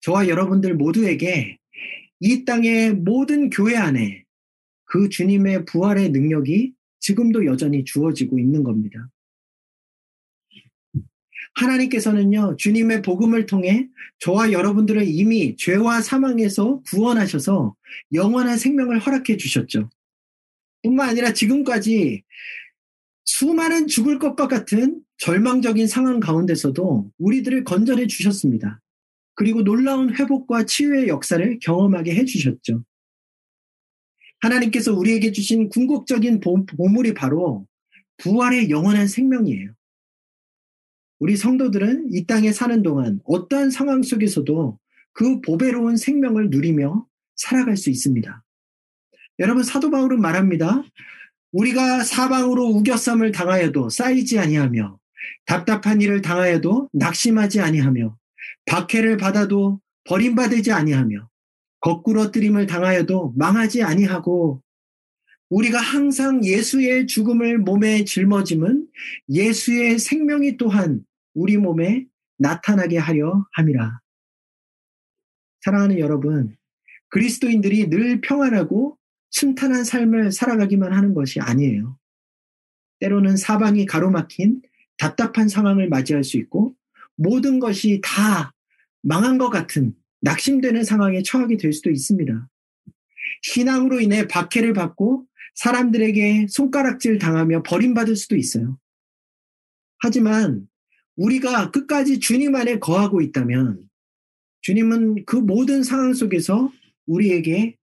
저와 0.00 0.28
여러분들 0.28 0.74
모두에게 0.74 1.58
이 2.20 2.44
땅의 2.44 2.94
모든 2.94 3.50
교회 3.50 3.76
안에 3.76 4.24
그 4.84 5.08
주님의 5.08 5.66
부활의 5.66 6.10
능력이 6.10 6.72
지금도 7.00 7.46
여전히 7.46 7.84
주어지고 7.84 8.38
있는 8.38 8.62
겁니다. 8.62 9.08
하나님께서는요, 11.54 12.56
주님의 12.56 13.02
복음을 13.02 13.46
통해 13.46 13.88
저와 14.20 14.52
여러분들을 14.52 15.06
이미 15.06 15.56
죄와 15.56 16.00
사망에서 16.00 16.80
구원하셔서 16.86 17.74
영원한 18.12 18.56
생명을 18.56 18.98
허락해 19.00 19.36
주셨죠. 19.36 19.90
뿐만 20.82 21.10
아니라 21.10 21.32
지금까지 21.32 22.22
수많은 23.24 23.86
죽을 23.86 24.18
것과 24.18 24.48
같은 24.48 25.00
절망적인 25.18 25.86
상황 25.86 26.18
가운데서도 26.18 27.10
우리들을 27.18 27.64
건전해 27.64 28.06
주셨습니다. 28.06 28.80
그리고 29.34 29.62
놀라운 29.62 30.14
회복과 30.14 30.64
치유의 30.64 31.08
역사를 31.08 31.58
경험하게 31.60 32.14
해 32.14 32.24
주셨죠. 32.24 32.82
하나님께서 34.40 34.94
우리에게 34.94 35.32
주신 35.32 35.68
궁극적인 35.68 36.40
보물이 36.40 37.14
바로 37.14 37.66
부활의 38.18 38.70
영원한 38.70 39.06
생명이에요. 39.06 39.72
우리 41.20 41.36
성도들은 41.36 42.08
이 42.12 42.24
땅에 42.24 42.50
사는 42.50 42.82
동안 42.82 43.20
어떠한 43.24 43.70
상황 43.70 44.02
속에서도 44.02 44.78
그 45.12 45.40
보배로운 45.42 45.96
생명을 45.96 46.48
누리며 46.48 47.06
살아갈 47.36 47.76
수 47.76 47.90
있습니다. 47.90 48.42
여러분 49.38 49.62
사도 49.62 49.90
바울은 49.90 50.20
말합니다. 50.20 50.82
우리가 51.52 52.04
사방으로 52.04 52.68
우겨쌈을 52.68 53.32
당하여도 53.32 53.90
쌓이지 53.90 54.38
아니하며 54.38 54.98
답답한 55.44 56.00
일을 56.00 56.22
당하여도 56.22 56.88
낙심하지 56.94 57.60
아니하며 57.60 58.16
박해를 58.66 59.18
받아도 59.18 59.80
버림받지 60.04 60.72
아니하며 60.72 61.28
거꾸로 61.80 62.30
뜨림을 62.30 62.66
당하여도 62.66 63.34
망하지 63.36 63.82
아니하고 63.82 64.62
우리가 65.50 65.80
항상 65.80 66.44
예수의 66.44 67.06
죽음을 67.06 67.58
몸에 67.58 68.04
짊어짐은 68.04 68.86
예수의 69.28 69.98
생명이 69.98 70.56
또한 70.56 71.04
우리 71.34 71.56
몸에 71.56 72.06
나타나게 72.38 72.98
하려 72.98 73.46
함이라. 73.52 74.00
사랑하는 75.60 75.98
여러분, 75.98 76.56
그리스도인들이 77.08 77.90
늘 77.90 78.20
평안하고 78.20 78.96
순탄한 79.30 79.84
삶을 79.84 80.32
살아가기만 80.32 80.92
하는 80.92 81.14
것이 81.14 81.40
아니에요. 81.40 81.98
때로는 83.00 83.36
사방이 83.36 83.86
가로막힌 83.86 84.62
답답한 84.96 85.48
상황을 85.48 85.88
맞이할 85.88 86.24
수 86.24 86.36
있고 86.36 86.74
모든 87.16 87.58
것이 87.58 88.00
다 88.02 88.54
망한 89.02 89.38
것 89.38 89.50
같은 89.50 89.94
낙심되는 90.20 90.84
상황에 90.84 91.22
처하게 91.22 91.56
될 91.56 91.72
수도 91.72 91.90
있습니다. 91.90 92.48
신앙으로 93.42 94.00
인해 94.00 94.26
박해를 94.28 94.72
받고 94.72 95.26
사람들에게 95.54 96.46
손가락질 96.48 97.18
당하며 97.18 97.62
버림받을 97.62 98.16
수도 98.16 98.36
있어요. 98.36 98.78
하지만 99.98 100.68
우리가 101.16 101.70
끝까지 101.70 102.20
주님 102.20 102.54
안에 102.54 102.78
거하고 102.78 103.20
있다면 103.20 103.88
주님은 104.62 105.24
그 105.24 105.36
모든 105.36 105.82
상황 105.82 106.14
속에서 106.14 106.72
우리에게 107.06 107.76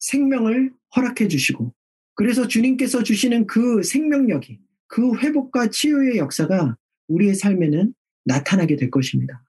생명을 0.00 0.72
허락해 0.96 1.28
주시고 1.28 1.72
그래서 2.14 2.46
주님께서 2.46 3.02
주시는 3.02 3.46
그 3.46 3.82
생명력이 3.82 4.60
그 4.86 5.16
회복과 5.18 5.70
치유의 5.70 6.18
역사가 6.18 6.76
우리의 7.08 7.34
삶에는 7.34 7.94
나타나게 8.24 8.76
될 8.76 8.90
것입니다. 8.90 9.44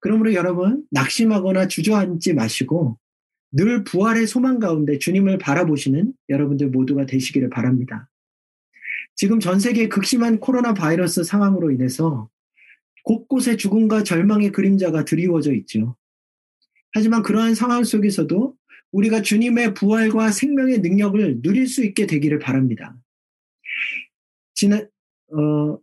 그러므로 0.00 0.32
여러분 0.34 0.84
낙심하거나 0.90 1.68
주저앉지 1.68 2.34
마시고 2.34 2.98
늘 3.50 3.84
부활의 3.84 4.26
소망 4.26 4.58
가운데 4.58 4.98
주님을 4.98 5.38
바라보시는 5.38 6.12
여러분들 6.28 6.68
모두가 6.68 7.06
되시기를 7.06 7.50
바랍니다. 7.50 8.08
지금 9.18 9.40
전 9.40 9.58
세계 9.58 9.88
극심한 9.88 10.38
코로나 10.38 10.74
바이러스 10.74 11.24
상황으로 11.24 11.72
인해서 11.72 12.30
곳곳에 13.02 13.56
죽음과 13.56 14.04
절망의 14.04 14.52
그림자가 14.52 15.04
드리워져 15.04 15.54
있죠. 15.54 15.96
하지만 16.92 17.24
그러한 17.24 17.56
상황 17.56 17.82
속에서도 17.82 18.54
우리가 18.92 19.22
주님의 19.22 19.74
부활과 19.74 20.30
생명의 20.30 20.78
능력을 20.78 21.42
누릴 21.42 21.66
수 21.66 21.84
있게 21.84 22.06
되기를 22.06 22.38
바랍니다. 22.38 22.96
지난, 24.54 24.88
어, 25.32 25.78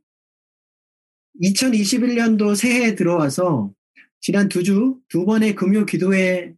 2021년도 1.43 2.55
새해에 2.55 2.95
들어와서 2.95 3.73
지난 4.21 4.47
두 4.47 4.63
주, 4.63 4.97
두 5.09 5.25
번의 5.25 5.55
금요 5.55 5.85
기도회 5.85 6.53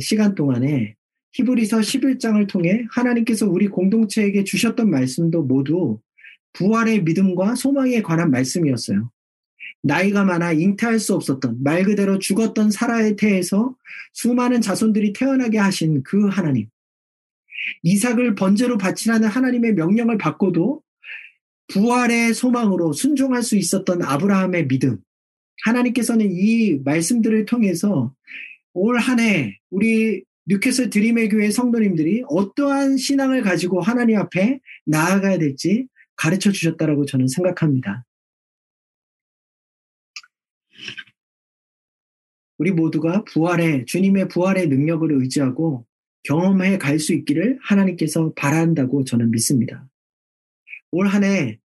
시간 0.00 0.34
동안에 0.34 0.96
히브리서 1.34 1.78
11장을 1.78 2.48
통해 2.48 2.84
하나님께서 2.90 3.48
우리 3.48 3.68
공동체에게 3.68 4.42
주셨던 4.42 4.90
말씀도 4.90 5.44
모두 5.44 6.00
부활의 6.56 7.02
믿음과 7.02 7.54
소망에 7.54 8.02
관한 8.02 8.30
말씀이었어요. 8.30 9.10
나이가 9.82 10.24
많아 10.24 10.52
잉태할 10.52 10.98
수 10.98 11.14
없었던 11.14 11.62
말 11.62 11.84
그대로 11.84 12.18
죽었던 12.18 12.70
사라의 12.70 13.16
태에서 13.16 13.76
수많은 14.14 14.60
자손들이 14.60 15.12
태어나게 15.12 15.58
하신 15.58 16.02
그 16.02 16.26
하나님. 16.26 16.68
이삭을 17.82 18.34
번제로 18.34 18.78
바치라는 18.78 19.28
하나님의 19.28 19.74
명령을 19.74 20.18
받고도 20.18 20.82
부활의 21.68 22.32
소망으로 22.34 22.92
순종할 22.92 23.42
수 23.42 23.56
있었던 23.56 24.02
아브라함의 24.02 24.68
믿음. 24.68 24.98
하나님께서는 25.64 26.28
이 26.30 26.80
말씀들을 26.84 27.44
통해서 27.46 28.14
올 28.72 28.98
한 28.98 29.20
해 29.20 29.58
우리 29.70 30.22
뉴캐슬 30.46 30.90
드림의 30.90 31.28
교회 31.28 31.50
성도님들이 31.50 32.22
어떠한 32.28 32.98
신앙을 32.98 33.42
가지고 33.42 33.80
하나님 33.80 34.16
앞에 34.18 34.60
나아가야 34.84 35.38
될지 35.38 35.86
가르쳐 36.16 36.50
주셨다라고 36.50 37.06
저는 37.06 37.28
생각합니다. 37.28 38.04
우리 42.58 42.72
모두가 42.72 43.24
부활의 43.24 43.84
주님의 43.86 44.28
부활의 44.28 44.68
능력을 44.68 45.10
의지하고 45.12 45.86
경험해 46.24 46.78
갈 46.78 46.98
수 46.98 47.12
있기를 47.12 47.58
하나님께서 47.62 48.32
바란다고 48.34 49.04
저는 49.04 49.30
믿습니다. 49.30 49.86
올 50.90 51.06
한 51.08 51.24
해 51.24 51.58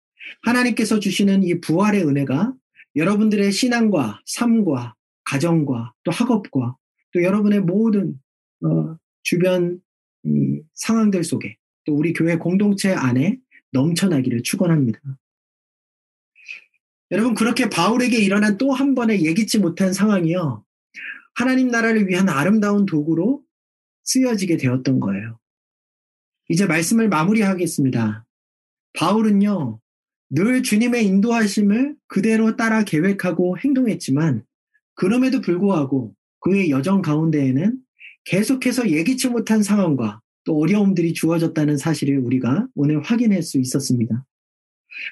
하나님께서 0.44 1.00
주시는 1.00 1.44
이 1.44 1.60
부활의 1.62 2.04
은혜가 2.04 2.54
여러분들의 2.96 3.52
신앙과 3.52 4.22
삶과 4.26 4.96
가정과 5.24 5.94
또 6.04 6.12
학업과 6.12 6.76
또 7.14 7.24
여러분의 7.24 7.62
모든 7.62 8.20
어, 8.64 8.98
주변 9.24 9.80
상황들 10.74 11.24
속에 11.24 11.58
또 11.86 11.96
우리 11.96 12.14
교회 12.14 12.38
공동체 12.38 12.92
안에 12.94 13.40
넘쳐나기를 13.72 14.44
축원합니다. 14.44 15.00
여러분 17.12 17.34
그렇게 17.36 17.70
바울에게 17.70 18.18
일어난 18.18 18.58
또 18.58 18.72
한 18.72 18.96
번의 18.96 19.26
예기치 19.26 19.60
못한 19.60 19.92
상황이요. 19.94 20.64
하나님 21.34 21.70
나라를 21.70 22.08
위한 22.08 22.30
아름다운 22.30 22.86
도구로 22.86 23.44
쓰여지게 24.04 24.58
되었던 24.58 25.00
거예요. 25.00 25.40
이제 26.50 26.66
말씀을 26.66 27.08
마무리하겠습니다. 27.10 28.26
바울은요, 28.94 29.80
늘 30.32 30.64
주님의 30.64 31.06
인도하심을 31.06 31.96
그대로 32.08 32.58
따라 32.58 32.84
계획하고 32.84 33.58
행동했지만, 33.60 34.44
그럼에도 34.96 35.40
불구하고 35.40 36.14
그의 36.42 36.70
여정 36.70 37.02
가운데에는 37.02 37.78
계속해서 38.26 38.90
예기치 38.90 39.30
못한 39.30 39.64
상황과 39.64 40.22
또 40.44 40.60
어려움들이 40.60 41.14
주어졌다는 41.14 41.78
사실을 41.78 42.20
우리가 42.20 42.68
오늘 42.76 43.02
확인할 43.02 43.44
수 43.44 43.60
있었습니다. 43.60 44.26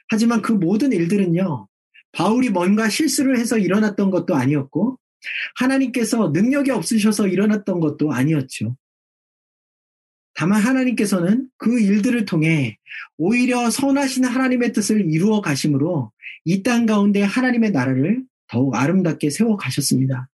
하지만 0.09 0.41
그 0.41 0.51
모든 0.51 0.91
일들은요, 0.91 1.67
바울이 2.11 2.49
뭔가 2.49 2.89
실수를 2.89 3.38
해서 3.38 3.57
일어났던 3.57 4.09
것도 4.09 4.36
아니었고, 4.36 4.97
하나님께서 5.55 6.30
능력이 6.30 6.71
없으셔서 6.71 7.27
일어났던 7.27 7.80
것도 7.80 8.11
아니었죠. 8.11 8.75
다만 10.34 10.61
하나님께서는 10.61 11.49
그 11.57 11.80
일들을 11.80 12.23
통해 12.25 12.77
오히려 13.17 13.69
선하신 13.69 14.23
하나님의 14.23 14.71
뜻을 14.71 15.11
이루어 15.11 15.41
가심으로 15.41 16.11
이 16.45 16.63
땅 16.63 16.86
가운데 16.86 17.21
하나님의 17.21 17.71
나라를 17.71 18.23
더욱 18.47 18.75
아름답게 18.75 19.30
세워 19.30 19.57
가셨습니다. 19.57 20.30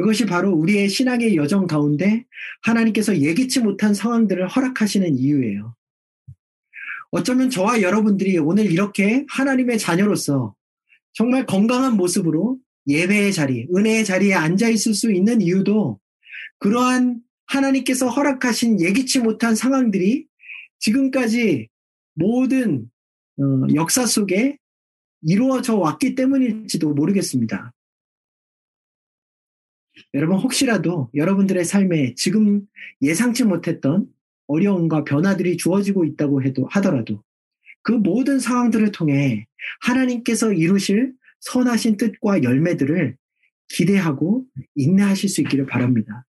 그것이 0.00 0.24
바로 0.24 0.50
우리의 0.52 0.88
신앙의 0.88 1.36
여정 1.36 1.66
가운데 1.66 2.24
하나님께서 2.62 3.18
예기치 3.18 3.60
못한 3.60 3.92
상황들을 3.92 4.48
허락하시는 4.48 5.18
이유예요. 5.18 5.74
어쩌면 7.10 7.50
저와 7.50 7.82
여러분들이 7.82 8.38
오늘 8.38 8.70
이렇게 8.72 9.26
하나님의 9.28 9.78
자녀로서 9.78 10.54
정말 11.12 11.44
건강한 11.44 11.98
모습으로 11.98 12.58
예배의 12.86 13.34
자리, 13.34 13.68
은혜의 13.76 14.06
자리에 14.06 14.32
앉아 14.32 14.70
있을 14.70 14.94
수 14.94 15.12
있는 15.12 15.42
이유도 15.42 16.00
그러한 16.60 17.20
하나님께서 17.46 18.08
허락하신 18.08 18.80
예기치 18.80 19.18
못한 19.18 19.54
상황들이 19.54 20.26
지금까지 20.78 21.68
모든 22.14 22.90
어, 23.38 23.66
역사 23.74 24.06
속에 24.06 24.56
이루어져 25.20 25.76
왔기 25.76 26.14
때문일지도 26.14 26.94
모르겠습니다. 26.94 27.74
여러분 30.14 30.38
혹시라도 30.38 31.10
여러분들의 31.14 31.64
삶에 31.64 32.14
지금 32.14 32.62
예상치 33.02 33.44
못했던 33.44 34.06
어려움과 34.46 35.04
변화들이 35.04 35.56
주어지고 35.56 36.04
있다고 36.04 36.42
해도 36.42 36.66
하더라도 36.70 37.22
그 37.82 37.92
모든 37.92 38.38
상황들을 38.38 38.92
통해 38.92 39.46
하나님께서 39.80 40.52
이루실 40.52 41.12
선하신 41.40 41.96
뜻과 41.96 42.42
열매들을 42.42 43.16
기대하고 43.68 44.44
인내하실 44.74 45.28
수 45.28 45.40
있기를 45.42 45.66
바랍니다. 45.66 46.26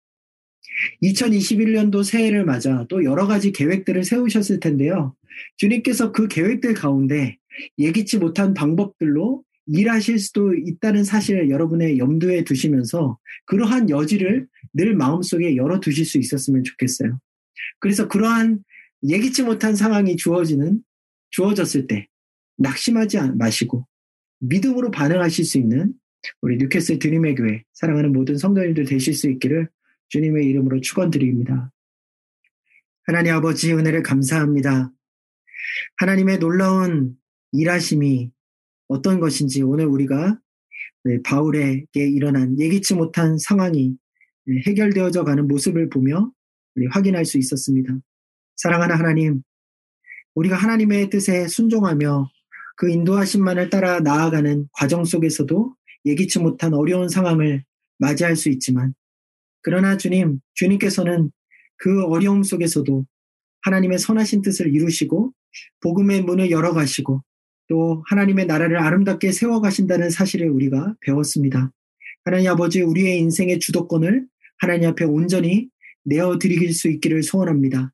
2021년도 1.04 2.04
새해를 2.04 2.46
맞아 2.46 2.86
또 2.90 3.04
여러 3.04 3.28
가지 3.28 3.52
계획들을 3.52 4.04
세우셨을 4.04 4.60
텐데요. 4.60 5.16
주님께서 5.58 6.12
그 6.12 6.28
계획들 6.28 6.74
가운데 6.74 7.38
예기치 7.78 8.18
못한 8.20 8.54
방법들로 8.54 9.44
일하실 9.74 10.20
수도 10.20 10.54
있다는 10.54 11.04
사실을 11.04 11.50
여러분의 11.50 11.98
염두에 11.98 12.44
두시면서 12.44 13.18
그러한 13.46 13.90
여지를 13.90 14.48
늘 14.74 14.96
마음속에 14.96 15.56
열어 15.56 15.80
두실 15.80 16.06
수 16.06 16.18
있었으면 16.18 16.64
좋겠어요. 16.64 17.20
그래서 17.80 18.08
그러한 18.08 18.64
예기치 19.04 19.44
못한 19.44 19.76
상황이 19.76 20.16
주어지는, 20.16 20.82
주어졌을 21.32 21.88
때 21.88 22.08
낙심하지 22.58 23.18
마시고 23.36 23.88
믿음으로 24.40 24.92
반응하실 24.92 25.46
수 25.46 25.58
있는 25.58 25.94
우리 26.42 26.58
뉴캐슬 26.58 27.00
드림의 27.00 27.36
교회 27.36 27.64
사랑하는 27.74 28.12
모든 28.12 28.38
성도님들 28.38 28.86
되실 28.86 29.14
수 29.14 29.30
있기를 29.30 29.70
주님의 30.10 30.46
이름으로 30.48 30.82
축원드립니다. 30.82 31.72
하나님 33.06 33.34
아버지 33.34 33.74
은혜를 33.74 34.04
감사합니다. 34.04 34.92
하나님의 35.98 36.40
놀라운 36.40 37.16
일하심이 37.54 38.32
어떤 38.92 39.22
것인지 39.22 39.62
오늘 39.62 39.86
우리가 39.86 40.38
네, 41.06 41.22
바울에게 41.24 42.10
일어난 42.10 42.60
예기치 42.60 42.94
못한 42.94 43.38
상황이 43.38 43.96
네, 44.46 44.62
해결되어져 44.68 45.24
가는 45.24 45.48
모습을 45.48 45.90
보며 45.90 46.30
확인할 46.92 47.24
수 47.26 47.38
있었습니다. 47.38 47.98
사랑하는 48.58 48.98
하나님, 48.98 49.42
우리가 50.36 50.58
하나님의 50.58 51.10
뜻에 51.10 51.48
순종하며 51.48 52.30
그 52.76 52.90
인도하심만을 52.90 53.70
따라 53.70 54.02
나아가는 54.02 54.68
과정 54.74 55.06
속에서도 55.06 55.74
예기치 56.06 56.40
못한 56.40 56.74
어려운 56.74 57.08
상황을 57.08 57.64
맞이할 57.98 58.36
수 58.36 58.50
있지만, 58.50 58.94
그러나 59.62 59.98
주님, 59.98 60.40
주님께서는 60.56 61.32
그 61.78 62.04
어려움 62.06 62.44
속에서도 62.44 63.06
하나님의 63.62 64.00
선하신 64.00 64.42
뜻을 64.42 64.74
이루시고, 64.74 65.32
복음의 65.82 66.24
문을 66.24 66.52
열어가시고, 66.52 67.24
또 67.72 68.04
하나님의 68.08 68.48
나라를 68.48 68.78
아름답게 68.80 69.32
세워가신다는 69.32 70.10
사실을 70.10 70.50
우리가 70.50 70.94
배웠습니다. 71.00 71.72
하나님 72.26 72.52
아버지, 72.52 72.82
우리의 72.82 73.18
인생의 73.20 73.60
주도권을 73.60 74.28
하나님 74.58 74.90
앞에 74.90 75.06
온전히 75.06 75.70
내어드릴 76.04 76.74
수 76.74 76.90
있기를 76.90 77.24
소원합니다. 77.24 77.94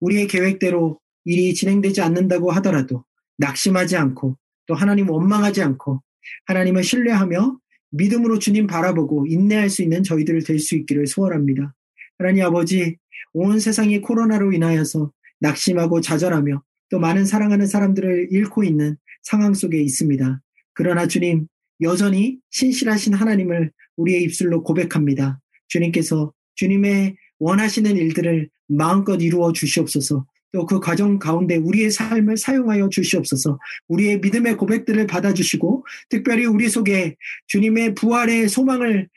우리의 0.00 0.26
계획대로 0.26 0.98
일이 1.24 1.54
진행되지 1.54 2.00
않는다고 2.00 2.50
하더라도 2.50 3.04
낙심하지 3.38 3.96
않고 3.96 4.36
또 4.66 4.74
하나님 4.74 5.08
원망하지 5.08 5.62
않고 5.62 6.02
하나님을 6.46 6.82
신뢰하며 6.82 7.58
믿음으로 7.92 8.40
주님 8.40 8.66
바라보고 8.66 9.26
인내할 9.28 9.70
수 9.70 9.82
있는 9.82 10.02
저희들 10.02 10.42
될 10.42 10.58
수 10.58 10.74
있기를 10.74 11.06
소원합니다. 11.06 11.72
하나님 12.18 12.44
아버지, 12.44 12.96
온 13.34 13.60
세상이 13.60 14.00
코로나로 14.00 14.52
인하여서 14.52 15.12
낙심하고 15.38 16.00
좌절하며 16.00 16.60
또 16.90 16.98
많은 16.98 17.24
사랑하는 17.24 17.66
사람들을 17.66 18.28
잃고 18.32 18.64
있는 18.64 18.96
상황 19.22 19.54
속에 19.54 19.80
있습니다. 19.80 20.40
그러나 20.74 21.06
주님, 21.06 21.46
여전히 21.80 22.38
신실하신 22.50 23.14
하나님을 23.14 23.72
우리의 23.96 24.22
입술로 24.22 24.62
고백합니다. 24.62 25.40
주님께서 25.68 26.32
주님의 26.54 27.16
원하시는 27.38 27.96
일들을 27.96 28.48
마음껏 28.68 29.16
이루어 29.20 29.52
주시옵소서. 29.52 30.26
또 30.52 30.66
그 30.66 30.80
과정 30.80 31.18
가운데 31.18 31.56
우리의 31.56 31.90
삶을 31.90 32.36
사용하여 32.36 32.88
주시옵소서. 32.88 33.58
우리의 33.88 34.20
믿음의 34.20 34.56
고백들을 34.56 35.06
받아주시고 35.06 35.84
특별히 36.08 36.46
우리 36.46 36.68
속에 36.68 37.16
주님의 37.48 37.94
부활의 37.94 38.48
소망을 38.48 39.08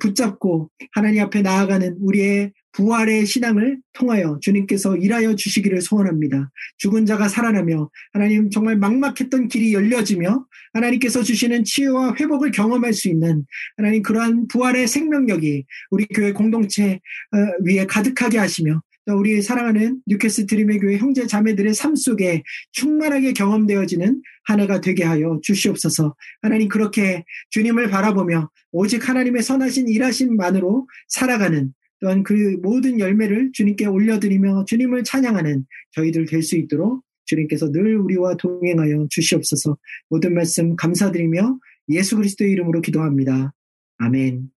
붙잡고 0.00 0.70
하나님 0.92 1.22
앞에 1.22 1.42
나아가는 1.42 1.96
우리의 2.00 2.52
부활의 2.72 3.24
신앙을 3.24 3.78
통하여 3.94 4.38
주님께서 4.42 4.96
일하여 4.96 5.34
주시기를 5.34 5.80
소원합니다. 5.80 6.50
죽은 6.76 7.06
자가 7.06 7.26
살아나며 7.28 7.88
하나님 8.12 8.50
정말 8.50 8.76
막막했던 8.76 9.48
길이 9.48 9.72
열려지며 9.72 10.44
하나님께서 10.74 11.22
주시는 11.22 11.64
치유와 11.64 12.16
회복을 12.20 12.50
경험할 12.50 12.92
수 12.92 13.08
있는 13.08 13.46
하나님 13.78 14.02
그러한 14.02 14.48
부활의 14.48 14.88
생명력이 14.88 15.64
우리 15.90 16.06
교회 16.06 16.32
공동체 16.32 17.00
어, 17.32 17.38
위에 17.64 17.86
가득하게 17.86 18.38
하시며 18.38 18.82
우리 19.14 19.40
사랑하는 19.40 20.00
뉴캐스 20.06 20.46
드림의 20.46 20.80
교회 20.80 20.96
형제 20.96 21.26
자매들의 21.26 21.74
삶 21.74 21.94
속에 21.94 22.42
충만하게 22.72 23.34
경험되어지는 23.34 24.20
한 24.44 24.60
해가 24.60 24.80
되게 24.80 25.04
하여 25.04 25.38
주시옵소서. 25.42 26.16
하나님 26.42 26.68
그렇게 26.68 27.24
주님을 27.50 27.88
바라보며 27.88 28.50
오직 28.72 29.08
하나님의 29.08 29.42
선하신 29.42 29.88
일하심만으로 29.88 30.88
살아가는 31.08 31.72
또한 32.00 32.22
그 32.22 32.58
모든 32.62 32.98
열매를 32.98 33.50
주님께 33.52 33.86
올려드리며 33.86 34.64
주님을 34.66 35.04
찬양하는 35.04 35.64
저희들 35.92 36.26
될 36.26 36.42
수 36.42 36.56
있도록 36.56 37.02
주님께서 37.26 37.70
늘 37.72 37.96
우리와 37.96 38.36
동행하여 38.36 39.06
주시옵소서. 39.10 39.76
모든 40.08 40.34
말씀 40.34 40.76
감사드리며 40.76 41.58
예수 41.90 42.16
그리스도의 42.16 42.52
이름으로 42.52 42.80
기도합니다. 42.80 43.52
아멘. 43.98 44.55